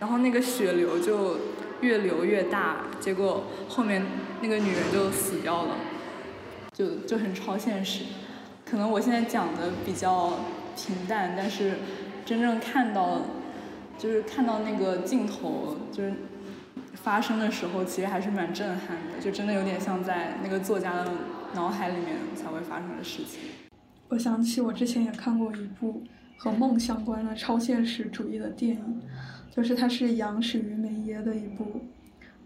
[0.00, 1.38] 然后那个血流就
[1.80, 4.04] 越流越大，结果后面
[4.40, 5.76] 那个女人就死掉了，
[6.72, 8.04] 就就很超现实。
[8.64, 10.40] 可能我现在讲的比较
[10.76, 11.74] 平淡，但是
[12.24, 13.22] 真正看到，
[13.98, 16.12] 就是看到那个镜头就是
[16.94, 21.10] 发生的时候，其实还是蛮震撼的，就真的有点像在那个作家的
[21.54, 23.40] 脑海里面才会发生的事情。
[24.12, 26.02] 我想起我之前也看过一部。
[26.42, 29.00] 和梦相关的超现实主义的电影，
[29.54, 31.82] 就是它是杨始于梅耶的一部，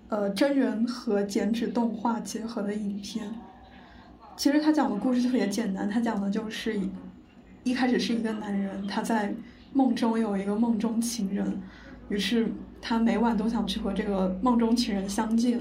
[0.08, 3.26] 呃，真人和剪纸动画结合的影片。
[4.36, 6.78] 其实他讲的故事特别简单，他讲的就是
[7.64, 9.32] 一开始是一个男人，他在
[9.72, 11.58] 梦中有一个梦中情人，
[12.10, 12.52] 于是
[12.82, 15.58] 他每晚都想去和这个梦中情人相见，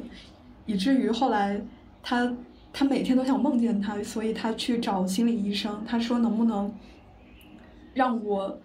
[0.65, 1.62] 以至于后来
[2.04, 2.36] 他
[2.78, 6.70] 他每天都想梦见他，所以他去找心理医生，他说能不能。
[7.94, 8.60] 让我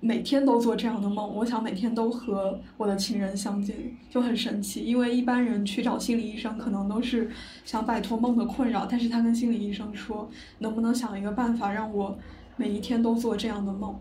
[0.00, 3.74] 每天都做这样的梦，我想每天都和我的情人相见，
[4.10, 4.84] 就很神奇。
[4.84, 7.30] 因为一般人去找心理医生，可能都是
[7.64, 12.18] 想摆脱梦的困扰，但是他跟心理医生说，能不能想一个办法，让我
[12.56, 13.98] 每一天都做这样的梦。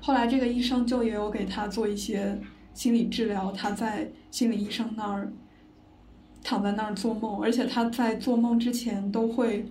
[0.00, 2.40] 后来这个医生就也有给他做一些
[2.74, 5.32] 心理治疗，他在心理医生那儿
[6.50, 9.64] 躺在那儿做梦，而且他在做梦之前都会。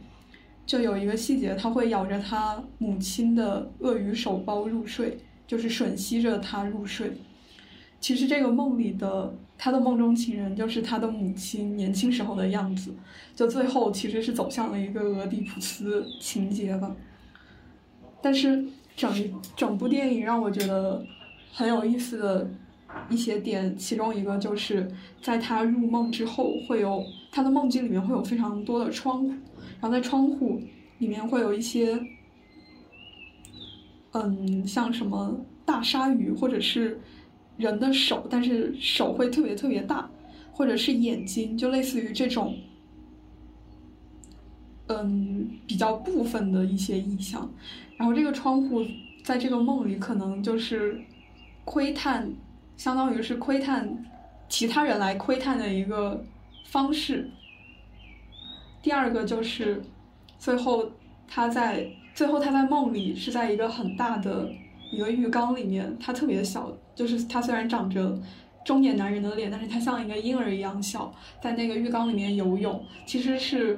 [0.66, 7.12] 就有一个细节，他会咬着他母亲的鳄鱼手包入睡，就是吮吸着他入睡。
[8.00, 12.94] 其实这个梦里的他的梦中情人就是他的母亲年轻时候的样子，
[13.36, 16.96] 就最后其实是走向了一个俄狄浦斯情节吧。
[18.22, 18.64] 但是
[18.96, 19.12] 整
[19.56, 21.04] 整部电影让我觉得
[21.52, 22.48] 很有意思的
[23.10, 24.90] 一些点，其中一个就是
[25.22, 29.30] 在他入梦之后，会有他的梦境里面会有非常多的窗户。
[29.82, 30.62] 然后在窗户
[30.98, 31.98] 里面会有一些，
[34.12, 37.00] 嗯，像什么大鲨鱼，或者是
[37.58, 40.10] 人的手，但是手会特别特别大，
[40.52, 42.58] 或者是眼睛，就类似于这种，
[44.88, 47.50] 嗯，比较部分的一些意象。
[47.98, 48.84] 然后这个窗户
[49.24, 51.00] 在这个梦里可能就是
[51.64, 52.30] 窥探，
[52.80, 53.94] 相当于是窥探
[54.48, 56.24] 其他人来窥探的一个
[56.70, 57.30] 方式。
[58.82, 59.84] 第二个就是，
[60.38, 60.90] 最后
[61.28, 64.50] 他在最后他在梦里是在一个很大的
[64.94, 68.18] 一个浴缸里面，他特别小，就是他虽然长着
[68.64, 71.14] 中年男人的脸，但是他像一个婴儿一样小，
[71.44, 73.78] 在那个浴缸里面游泳，其实是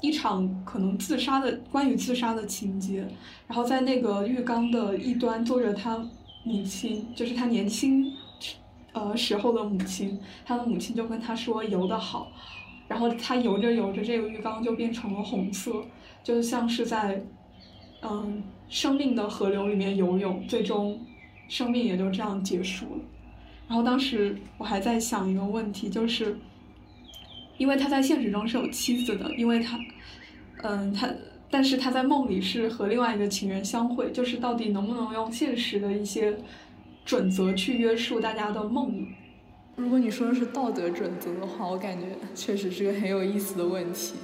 [0.00, 3.06] 一场可能自杀的关于自杀的情节。
[3.46, 6.04] 然后在那个浴缸的一端坐着他
[6.48, 8.12] 母亲，就是他年轻
[8.92, 12.32] 呃时候的母亲，他的母亲就跟他说游得好。
[12.88, 15.84] 然后他游着游着，这个浴缸就变成了红色，
[16.24, 17.22] 就像是在，
[18.00, 20.98] 嗯，生命的河流里面游泳，最终，
[21.48, 23.02] 生命也就这样结束了。
[23.68, 26.38] 然后当时我还在想一个问题，就是，
[27.58, 29.78] 因为他在现实中是有妻子的，因为他，
[30.62, 31.06] 嗯，他，
[31.50, 36.38] 但是他在梦里是和另外一个情人相会，就是到底能不能用现实的一些
[37.04, 39.06] 准则去约束大家的梦？
[39.76, 44.14] 如果你说的是道德准则的话，我感觉确实是个很有意思的问题。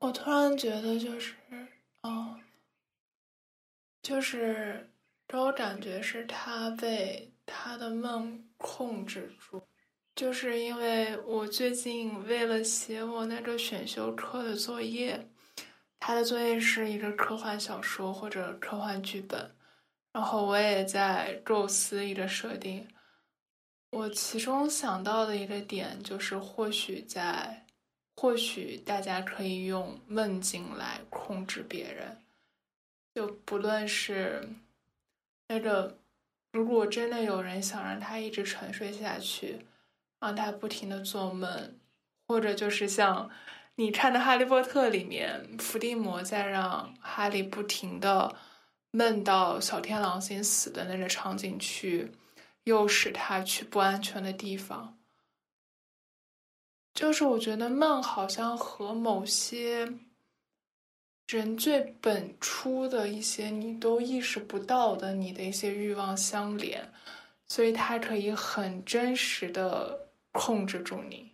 [0.00, 1.34] 我突然觉得就是，
[2.02, 2.36] 哦，
[4.02, 4.88] 就是
[5.28, 9.60] 给我感觉是他被他的梦控制住，
[10.16, 15.28] 就是因为我最近为了写我那个选修课的作业，
[16.00, 19.54] 他的作业是一个科幻小说或者科幻剧本，
[20.12, 22.88] 然后我也在构思一个设定。
[23.90, 27.66] 我其中想到的一个点就是，或许在，
[28.16, 32.18] 或许大家可以用梦境来控制别人，
[33.14, 34.46] 就不论是
[35.48, 35.98] 那个，
[36.52, 39.64] 如果真的有人想让他一直沉睡下去，
[40.20, 41.74] 让他不停的做梦，
[42.26, 43.30] 或者就是像
[43.78, 48.36] 你看的《哈利波特》里面，伏地魔在让哈利不停的
[48.90, 52.12] 梦到小天狼星死的那个场景去。
[52.64, 54.98] 诱使他去不安全的地方，
[56.92, 59.90] 就是我觉得梦好像和某些
[61.28, 66.92] 人最本初的一些你都意识不到的你的一些欲望相连，
[67.46, 71.27] 所以它可以很真实的控制住你。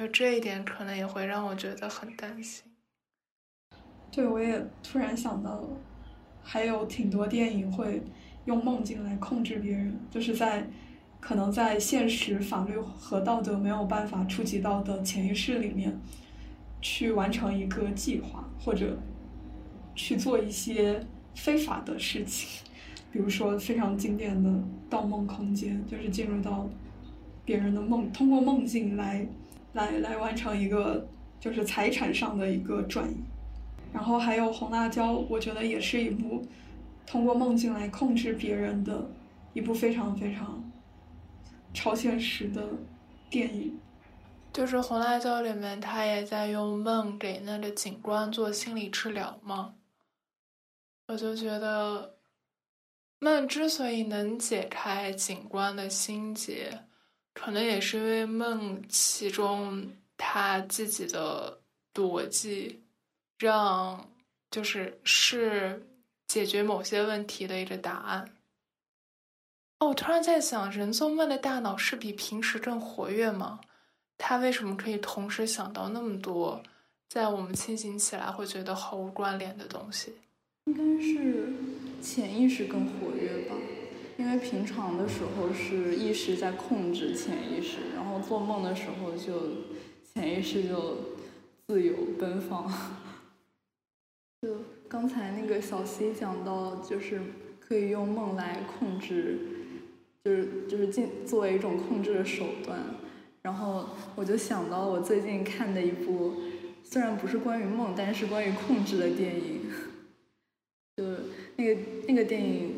[0.00, 2.64] 就这一点，可能也会让我觉得很担心。
[4.10, 5.68] 对，我也突然想到了，
[6.42, 8.02] 还有挺多电影会。
[8.46, 10.66] 用梦境来控制别人，就是在
[11.20, 15.94] 可能在现实法律和道德没有办法触及到的潜意识里面，
[16.80, 18.98] 去完成一个计划，或者
[19.94, 22.66] 去做一些非法的事情，
[23.12, 24.48] 比如说非常经典的
[24.88, 26.66] 《盗梦空间》，就是进入到
[27.44, 29.28] 别人的梦，通过梦境来
[29.72, 31.06] 来来完成一个
[31.38, 33.16] 就是财产上的一个转移。
[33.92, 36.46] 然后还有《红辣椒》，我觉得也是一部
[37.06, 39.10] 通过梦境来控制别人的
[39.52, 40.62] 一部非常非常
[41.74, 42.62] 超现实的
[43.28, 43.78] 电影。
[44.52, 49.74] 就是《红辣椒》里面，他也在用梦给那个警官做心理治疗嘛。
[51.06, 52.16] 我就觉得，
[53.18, 56.84] 梦之所以能解开警官的心结，
[57.42, 61.58] 可能也是因为梦其中他自己的
[61.94, 62.82] 逻辑，
[63.38, 64.06] 让
[64.50, 65.82] 就是是
[66.28, 68.30] 解决某些问题的一个答案。
[69.78, 73.58] 哦，我突然在想，人做梦的大脑是比平时更活跃吗？
[74.18, 76.62] 他为什么可以同时想到那么多，
[77.08, 80.14] 在我们清醒起来会觉得毫无关联的东西？
[80.66, 81.54] 应该是
[82.02, 83.56] 潜意识更活跃吧，
[84.20, 89.32] 因为平常的时候是意识在控制潜意识，然后做梦的时候就
[90.12, 90.96] 潜意识就
[91.66, 92.70] 自由奔放。
[94.42, 94.58] 就
[94.90, 97.18] 刚才那个小 C 讲到，就是
[97.58, 99.38] 可以用梦来控制，
[100.22, 102.78] 就是就是进作为一种控制的手段。
[103.40, 106.34] 然后我就想到我最近看的一部，
[106.84, 109.62] 虽然不是关于梦，但是关于控制的电影，
[110.98, 111.04] 就
[111.56, 112.74] 那个那个电影，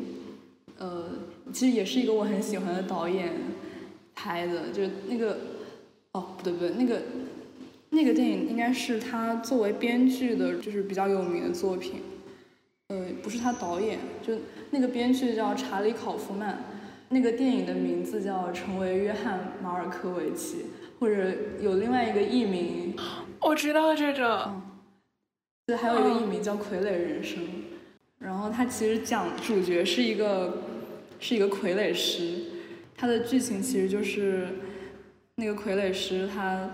[0.77, 1.09] 呃，
[1.51, 3.33] 其实也是一个我很喜欢的导演
[4.15, 5.37] 拍的，就那个，
[6.13, 7.01] 哦，不对不对，那个
[7.89, 12.01] 那个电影应该是他作为编剧的，就是比较有名的作品，
[12.87, 14.35] 呃，不是他导演，就
[14.71, 16.63] 那个编剧叫查理考夫曼。
[17.09, 20.57] 那个电影的名字叫《成为约翰马尔科维奇》，
[20.99, 21.31] 或者
[21.61, 22.95] 有另外一个译名，
[23.39, 24.51] 我知道这个，
[25.67, 27.43] 对，还有一个译名叫《傀儡人生》。
[28.17, 30.57] 然后它其实讲主角是一个
[31.23, 32.39] 是一个傀儡师，
[32.97, 34.59] 他的剧情其实就是
[35.37, 36.71] 那个傀儡师他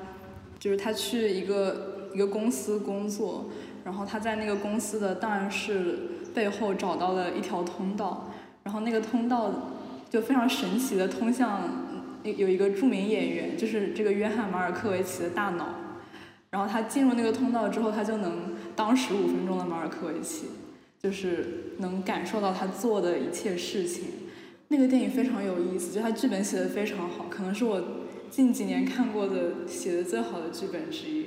[0.57, 3.51] 就是他去一个一个公司工作，
[3.83, 5.99] 然后他在那个公司的档案室
[6.33, 8.33] 背后找到了一条通道，
[8.63, 9.75] 然后那个通道。
[10.09, 11.69] 就非常神奇的通向
[12.23, 15.67] 有一个著名演员，就是这个约翰马尔科维奇的大脑，
[16.49, 20.47] 然后他进入那个通道之后，他就能当十五分钟的马尔科维奇，
[20.99, 24.05] 就是能感受到他做的一切事情。
[24.69, 27.81] 那个电影非常有意思，就它剧本写的非常好，可能是我
[28.29, 31.25] 近几年看过的写的最好的剧本之一。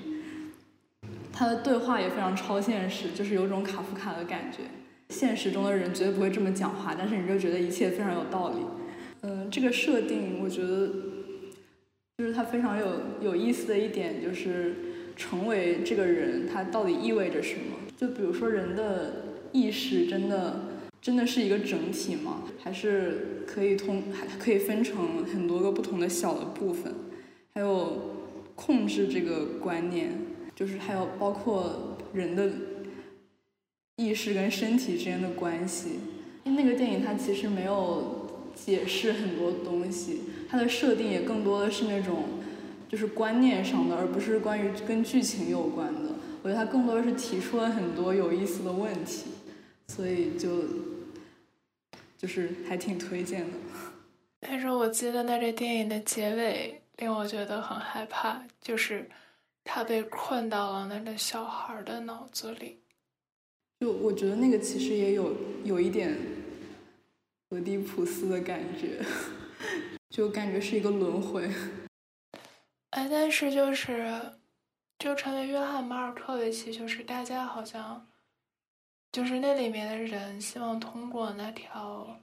[1.32, 4.58] 他的对话也非常超现实，就是有种卡夫卡的感觉。
[5.08, 8.56] 现实中的人绝对不会这么讲话，但是你就觉得一切非常有道理。
[9.22, 10.88] 嗯，这个设定我觉得
[12.18, 14.74] 就是它非常有有意思的一点，就是
[15.16, 17.76] 成为这个人，他到底意味着什么？
[17.96, 20.60] 就比如说人的意识真的
[21.02, 22.44] 真的是一个整体吗？
[22.62, 26.94] 还是可以通还可以分成很多个不同的小的部分？
[27.52, 28.14] 还有
[28.54, 30.12] 控制这个观念，
[30.54, 32.50] 就是还有包括人的。
[33.96, 35.90] 意识跟身体之间的关系，
[36.44, 42.24] 因为那个电影它其实没有解释很多东西，它的设定也更多的是那种
[42.88, 46.14] 就是观念上的，而不是关于跟剧情有关的。
[46.42, 49.26] 我觉得它更多的是提出了很多有意思的问题，
[49.88, 50.50] 所以就
[52.22, 53.58] 就是还挺推荐的。
[54.38, 59.10] 但是我记得那这电影的结尾令我觉得很害怕，就是
[59.64, 62.80] 他被困到了那个小孩的脑子里。
[63.80, 66.16] 就我觉得那个其实也有有一点
[67.48, 69.04] 俄狄浦斯的感觉，
[70.08, 71.50] 就感觉是一个轮回。
[72.90, 74.20] 哎，但是就是
[74.96, 78.06] 就成为约翰马尔科维奇，就是大家好像
[79.12, 82.18] 就是那里面的人希望通过那条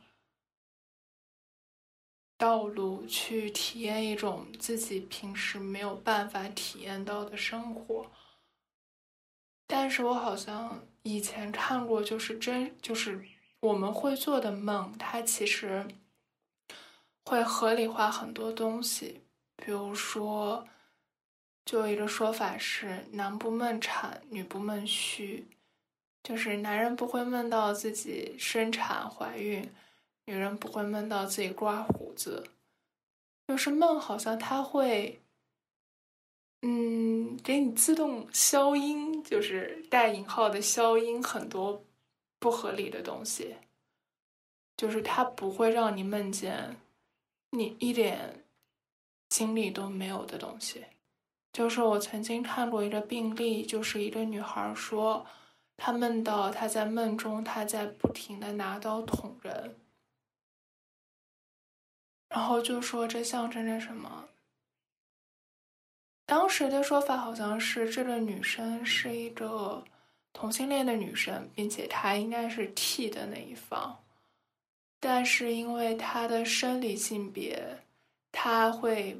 [2.35, 8.11] 道路去体验一种自己平时没有办法体验到的生活，
[9.65, 10.83] 但是我好像。
[11.03, 13.25] 以前看过，就是真就是
[13.61, 15.87] 我们会做的梦，它其实
[17.23, 19.23] 会合理化很多东西。
[19.55, 20.67] 比如说，
[21.63, 25.47] 就有一个说法是“男不梦产，女不梦虚”，
[26.29, 29.67] 就是男人不会梦到自己生产怀孕，
[30.25, 32.45] 女人不会梦到自己刮胡子。
[33.47, 35.19] 就是梦，好像它会。
[36.61, 41.83] 嗯，给你自动消音，就是带引号的消音，很多
[42.37, 43.55] 不合理的东西，
[44.77, 46.77] 就是它不会让你梦见
[47.49, 48.43] 你一点
[49.29, 50.83] 经历都没有的东西。
[51.53, 55.25] 就是我曾经看过一个病例，就是一个女孩说，
[55.79, 59.77] 他梦到他在梦中，他在不停的拿刀捅人，
[62.27, 64.27] 然后就说这象征着什么？
[66.25, 69.83] 当时的说法好像是这个女生是一个
[70.31, 73.97] 同性恋的女生，并且她应该是 T 的那一方，
[74.99, 77.83] 但是因为她的生理性别，
[78.31, 79.19] 她会，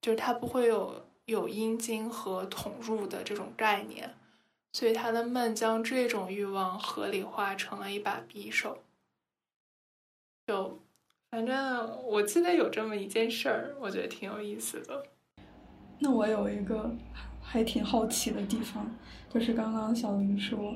[0.00, 4.12] 就是她不会有有阴茎和捅入的这种概念，
[4.72, 8.78] 所以他的梦将这种欲望合理化成了一把匕首。
[10.46, 10.80] 就，
[11.30, 15.04] 反正我记得有这么一件事儿，我觉得挺有意思的。
[15.98, 16.94] 那我有一个
[17.42, 18.88] 还挺好奇的地方，
[19.28, 20.74] 就是刚刚小林说，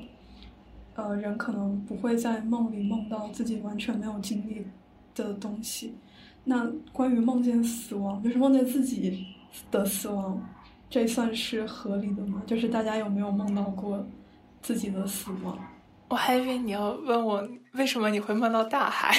[0.95, 4.67] 呃，人可能不会在梦里梦到自己完全没有经历
[5.15, 5.95] 的东西。
[6.43, 9.25] 那关于梦见死亡，就是梦见自己
[9.71, 10.39] 的死亡，
[10.93, 12.43] 这算是合理的吗？
[12.45, 14.05] 就是大家有没有梦到过
[14.61, 15.57] 自己的死亡？
[16.09, 19.17] 我还以为你要问我为什么你会梦到大海，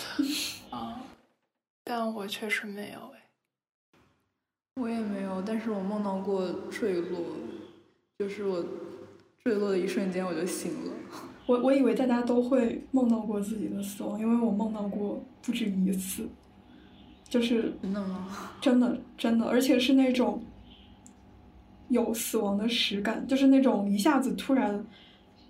[0.72, 1.02] 啊，
[1.84, 2.98] 但我确实没有。
[4.80, 7.20] 我也没有，但是我梦到过坠落，
[8.18, 8.64] 就是我
[9.44, 10.92] 坠落的一瞬间我就醒了。
[11.44, 16.26] 我我以为大家都会梦到过自己的死亡，因为我梦到过不止一次，
[17.28, 18.26] 就是真的吗？
[18.62, 20.42] 真的真的，而且是那种
[21.94, 24.84] 有死亡的实感，就是那种一下子突然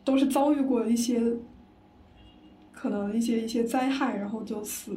[0.05, 1.21] 都是遭遇过一些
[2.73, 4.97] 可能一些一些灾害，然后就死。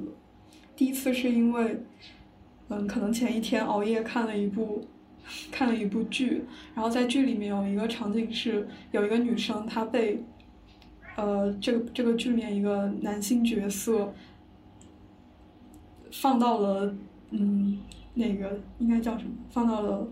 [0.75, 1.83] 第一次是因为。
[2.69, 4.83] 嗯，可能前一天熬夜看了一部，
[5.49, 6.43] 看了一部剧，
[6.75, 10.21] 然后在剧里面有一个场景是有一个女生，她被，
[11.15, 14.13] 呃，这个这个剧里面一个男性角色
[16.11, 16.93] 放到了，
[17.29, 17.79] 嗯，
[18.15, 19.31] 那个应该叫什么？
[19.49, 20.05] 放到了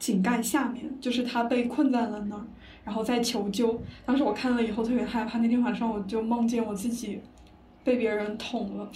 [0.00, 2.42] 井盖下面，就是他被困在了那儿，
[2.84, 3.80] 然后在求救。
[4.04, 7.20] 当时我看了以后特别害怕，那天晚上我就梦见我自己
[7.84, 8.90] 被别人捅了。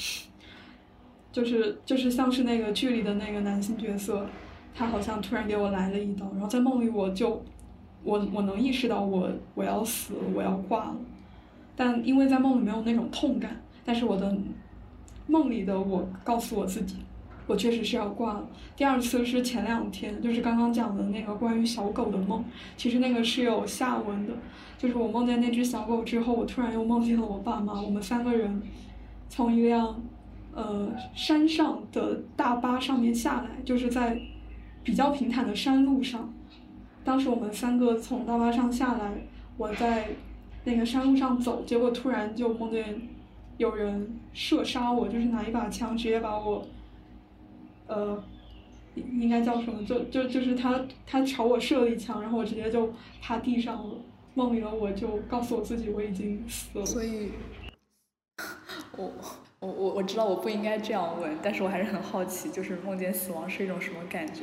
[1.31, 4.25] 就是就是像是那个剧里的那个男性角色，
[4.73, 7.43] 他好像突然给我来了一刀，然后在梦里我就，
[8.05, 10.97] 我我能意识到我我要死，我要挂了，
[11.75, 14.33] 但因为在梦里没有那种痛感，但是我的
[15.27, 16.97] 梦里的我告诉我自己，
[17.47, 18.47] 我确实是要挂了。
[18.77, 22.45] 第二次是前两天，就是刚刚讲的那个关于小狗的梦，
[22.77, 24.33] 其实那个是有下文的，
[24.79, 28.63] 就是我梦见那只小狗之后，我突然又梦见了我爸妈，我们三个人
[29.29, 30.03] 从一辆。
[30.57, 34.17] 呃，山上的大巴上面下来，就是在
[34.85, 36.33] 比较平坦的山路上。
[37.03, 39.15] 当时我们三个从大巴上下来，
[39.57, 40.11] 我在
[40.63, 43.03] 那个山路上走，结果突然就梦见
[43.57, 46.65] 有人射杀我，就是拿一把枪直接把我，
[47.87, 48.23] 呃，
[48.95, 49.85] 应该叫什么？
[49.85, 53.95] 就就就是他他朝我射了一枪，然后我直接就趴地上了。
[54.35, 56.85] 梦里的我就告诉我自己我已经死了。
[56.85, 57.31] 所以，
[58.97, 59.13] 我。
[59.61, 64.43] 我我我知道我不应该这样问，但是我还是很好奇，就是梦见死亡是一种什么感觉？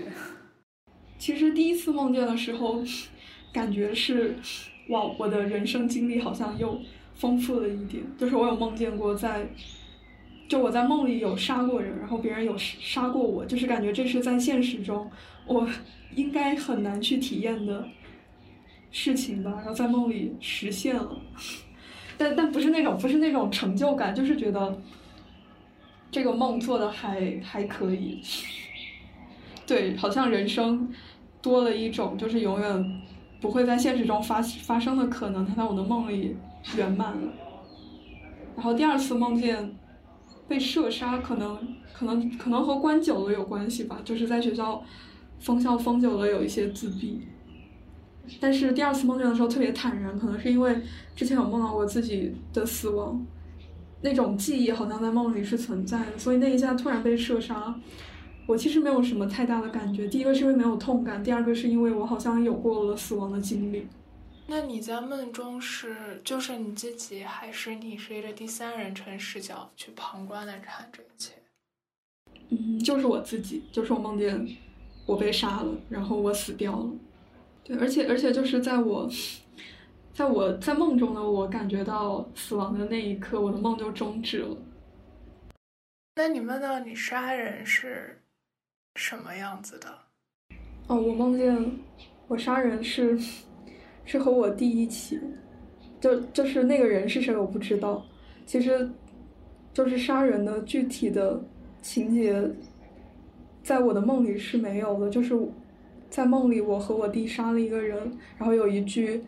[1.20, 2.82] 其实第一次梦见的时候，
[3.54, 4.36] 感觉是，
[4.90, 6.80] 哇，我的人生经历好像又
[7.14, 8.04] 丰富了一点。
[8.18, 9.48] 就是我有梦见过在，
[10.52, 15.10] 就我在梦里有杀过人，然后别人有杀过我，就是感觉这是在现实中
[15.46, 15.66] 我
[16.14, 17.88] 应该很难去体验的
[18.92, 21.18] 事情吧，然后在梦里实现了，
[22.18, 24.78] 但但不是那种不是那种成就感，就是觉得。
[26.12, 28.22] 这个梦做的还还可以，
[29.66, 30.94] 对，好像人生
[31.42, 33.02] 多了一种就是永远
[33.40, 36.36] 不会在现实中发发生的可能，它在我的梦里
[36.76, 37.32] 圆满了。
[38.58, 39.74] 然后第二次梦见
[40.52, 41.58] 被射杀，可能
[41.94, 44.84] 可能可能和关久了有关系吧，就是在学校
[45.40, 47.22] 封校封久了，有一些自闭。
[48.42, 50.76] 但是第二次梦见的时候特别坦然，可能是因为
[51.16, 53.26] 之前有梦到过自己的死亡。
[54.02, 57.74] 那种记忆好像在梦里是存在的，所以那一下突然被射杀，
[58.46, 60.08] 我其实没有什么太大的感觉。
[60.10, 63.88] 第一个是因为没有痛感，第二个是因为我好像有过了死亡的经历。
[64.54, 71.36] 那你在梦中是就是你自己，还是你是一个第三人称视角去旁观的看这一切？
[72.50, 74.46] 嗯，就是我自己，就是我梦见
[75.06, 76.92] 我被杀了，然后我死掉了。
[77.64, 79.10] 对，而且而且就是在我。
[80.14, 84.58] 在我在梦中的我感觉到死亡的那一刻，我的梦就终止了。
[86.16, 88.22] 那你梦到你杀人是
[88.96, 89.98] 什么样子的？
[90.88, 91.80] 哦，我梦见
[92.28, 93.18] 我杀人是
[94.06, 95.20] 是和我弟一起，
[96.00, 98.06] 就就是那个人是谁我不知道。
[98.46, 98.90] 其实，
[99.74, 101.44] 就是杀人的具体的
[101.82, 102.42] 情节，
[103.64, 105.10] 在我的梦里是没有的。
[105.10, 105.38] 就是
[106.10, 107.98] 在梦里，我和我弟杀了一个人，
[108.38, 109.24] 然后有一具。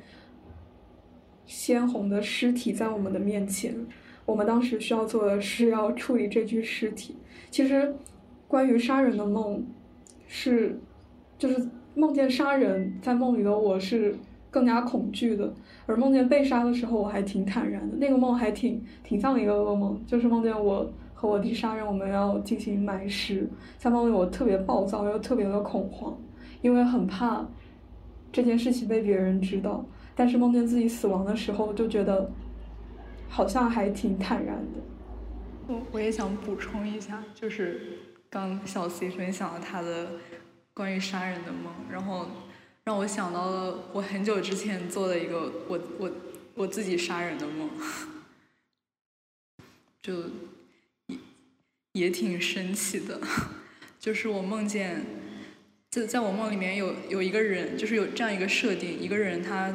[1.45, 3.75] 鲜红的尸体在我们的面前，
[4.25, 7.17] 我们当时需要做的是要处理这具尸体。
[7.51, 7.93] 其实，
[8.47, 9.61] 关于杀人的梦，
[10.25, 10.79] 是
[11.37, 14.15] 就是梦见杀人，在梦里的我是
[14.53, 15.51] 更加恐惧的，
[15.87, 17.97] 而梦见被杀的时候，我还挺坦然的。
[17.97, 23.49] 那个梦还挺挺像一个噩梦，就是梦见我和我弟杀人，我们要进行埋尸。
[23.79, 26.15] 在梦里，我特别暴躁，又特别的恐慌，
[26.61, 27.43] 因为很怕
[28.31, 29.83] 这件事情被别人知道。
[30.15, 32.29] 但是梦见自己死亡的时候，就觉得
[33.27, 34.79] 好像还挺坦然的。
[35.67, 37.81] 我我也想补充一下，就是
[38.29, 40.09] 刚小 C 分享了他的
[40.75, 42.27] 关于杀人的梦，然后
[42.85, 46.11] 让我想到了我很久之前做的一个我我
[46.55, 47.69] 我自己杀人的梦，
[50.01, 50.13] 就
[51.07, 51.17] 也
[51.93, 53.21] 也挺神奇的，
[53.99, 55.05] 就是我梦见，
[55.91, 59.73] 在在我梦里面有有一个人，就是有这样一个设定，一个人他。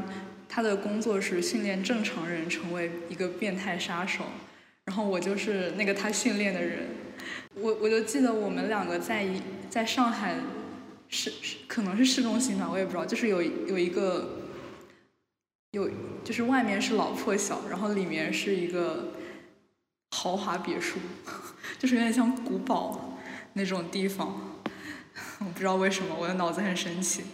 [0.51, 4.25] 他的工作是训练正常人成为一个变态杀手，
[4.87, 6.89] 然后我就是那个他训练的人。
[7.55, 10.37] 我我就记得我们两个在一在上海
[11.09, 11.33] 市
[11.67, 14.43] 可能是市中心吧，我也不知道，就是有有一个
[15.73, 15.91] 有
[16.25, 19.13] 就是外面是老破小，然后里面是一个
[20.11, 20.99] 豪华别墅，
[21.79, 23.19] 就是有点像古堡
[23.55, 24.59] 那种地方。
[25.41, 27.25] 我不知道为什么我的脑子很神奇，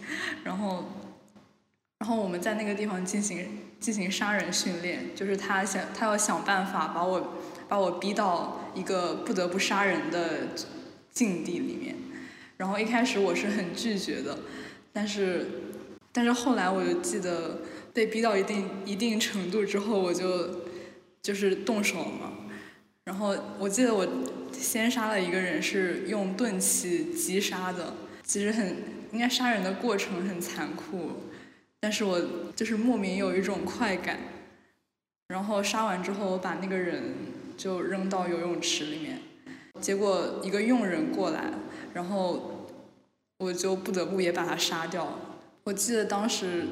[0.43, 0.85] 然后。
[1.99, 7.33] 然后我们在那个地方进行进行杀人训练，就是他想他要想办法把我
[7.69, 10.49] 把我逼到一个不得不杀人的
[11.11, 11.95] 境地里面。
[12.57, 14.37] 然后一开始我是很拒绝的，
[14.93, 15.45] 但是
[16.11, 17.59] 但是后来我就记得
[17.93, 20.61] 被逼到一定一定程度之后，我就
[21.21, 22.31] 就是动手了嘛。
[23.03, 24.07] 然后我记得我
[24.51, 27.93] 先杀了一个人，是用钝器击杀的。
[28.23, 28.77] 其实很
[29.11, 31.11] 应该杀人的过程很残酷。
[31.79, 32.19] 但是我
[32.55, 34.17] 就是莫名有一种快感，
[35.27, 37.13] 然后杀完之后，我把那个人
[37.55, 39.21] 就扔到游泳池里面，
[39.85, 41.53] 结果一个佣人过来，
[41.93, 42.71] 然后
[43.37, 45.19] 我就不得不也把他杀掉。
[45.65, 46.65] 我记得当时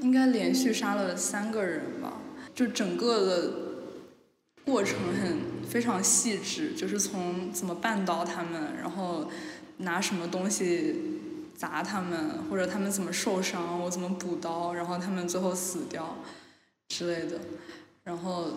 [0.00, 2.14] 应该连续杀了三个人吧，
[2.52, 3.52] 就整个的
[4.64, 9.30] 过程很非常细致，就是从怎么绊倒他们，然后
[9.76, 10.96] 拿什么东西。
[11.54, 16.16] 砸他们，或者他们怎么受伤，我怎么补刀，然后他们最后死掉
[16.88, 17.40] 之类的，
[18.04, 18.52] 然后，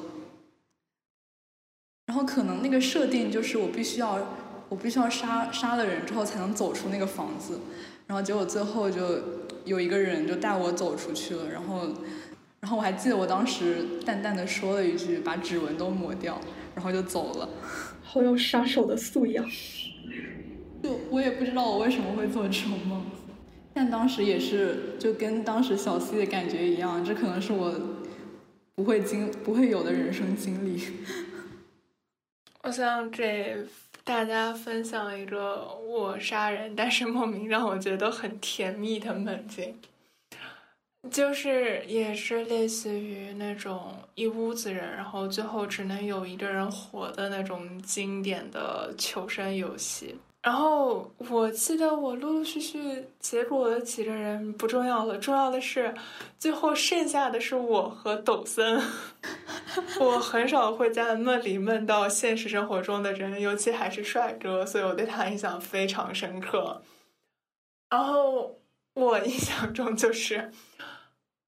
[2.07, 4.19] 然后可能那个设定就是我必须要，
[4.67, 7.59] 我必须要杀杀了人之后才能走出那个房子，
[8.07, 9.01] 然后结果最后就
[9.63, 11.87] 有一个人就带我走出去了，然后，
[12.59, 16.41] 然后我还记得我当时淡淡的说了一句把指纹都抹掉，
[16.75, 17.47] 然后就走了，
[18.03, 19.45] 好有杀手的素养。
[20.83, 23.05] 就我也不知道我为什么会做这种梦，
[23.73, 27.73] 但当时也是就跟当时小 C 的感觉一样，这可能是我
[28.75, 30.81] 不会经不会有的人生经历。
[32.63, 33.57] 我想给
[34.03, 39.75] 大家分享一个我杀人，但是莫名让我觉得很甜蜜的梦境，
[41.09, 50.15] 就是也是类似于那种一屋子人，然后最后只能有一个人活的那种经典的求生游戏。
[50.43, 55.93] 然后我记得我陆陆续续结果的几个人不重要了，重要的是
[56.37, 58.79] 最后剩下的是我和抖森。
[59.99, 66.81] 我很少会在梦里梦到现实生活中的人，尤其还是帅哥，所以我对他印象非常深刻。
[67.89, 68.59] 然后
[68.93, 70.51] 我印象中就是，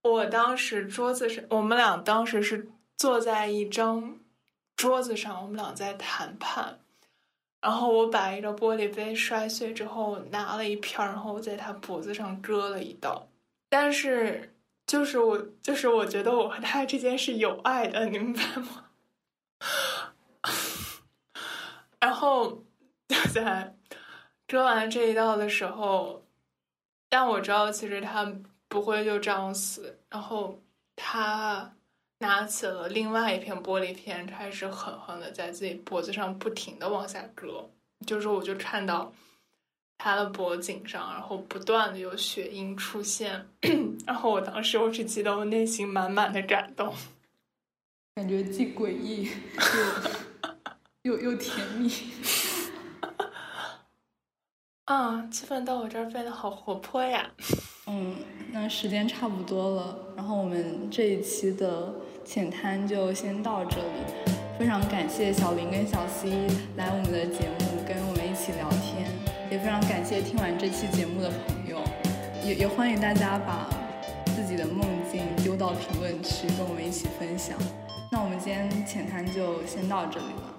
[0.02, 4.20] 我当时桌子上，我们俩当时是坐在一张
[4.76, 6.80] 桌子上，我们俩在谈判。
[7.62, 13.26] 然后我把一个玻璃杯摔碎之后，拿了一片然后在他脖子上割了一刀。
[13.70, 14.53] 但是，
[14.86, 18.86] 就是我，就是我觉得我和他之间是有爱的，你明白吗？
[22.00, 22.64] 然后
[23.08, 23.76] 就在
[24.48, 26.26] 割完这一刀的时候，
[27.10, 28.34] 但我知道其实他
[28.68, 30.00] 不会就这样死。
[30.10, 30.62] 然后
[30.96, 31.74] 他。
[32.20, 37.70] 拿起了另外一片玻璃片，开始狠狠的在自己脖子上不停的往下割，
[38.08, 39.12] 就是我就看到
[40.04, 43.48] 他的脖颈上，然后不断的有血印出现，
[44.06, 46.94] 然后我当时我只记得我内心满满的感动，
[48.16, 49.30] 感觉既诡异
[51.04, 51.90] 又又又甜蜜，
[54.84, 57.32] 啊，气氛到我这儿变得好活泼呀，
[57.88, 58.18] 嗯，
[58.52, 61.94] 那时间差不多了，然后我们这一期的。
[62.26, 64.00] 浅谈就先到这里，
[64.58, 66.48] 非常感谢小林跟小 C
[66.78, 68.93] 来我们的节目跟我们一起聊天，
[69.54, 71.80] 也非常感谢听完这期节目的朋友，
[72.44, 73.70] 也也欢迎大家把
[74.36, 77.56] 自己的梦境丢到评论区，跟我们一起分享。
[78.12, 80.53] 那我们今天浅谈就先到这里了。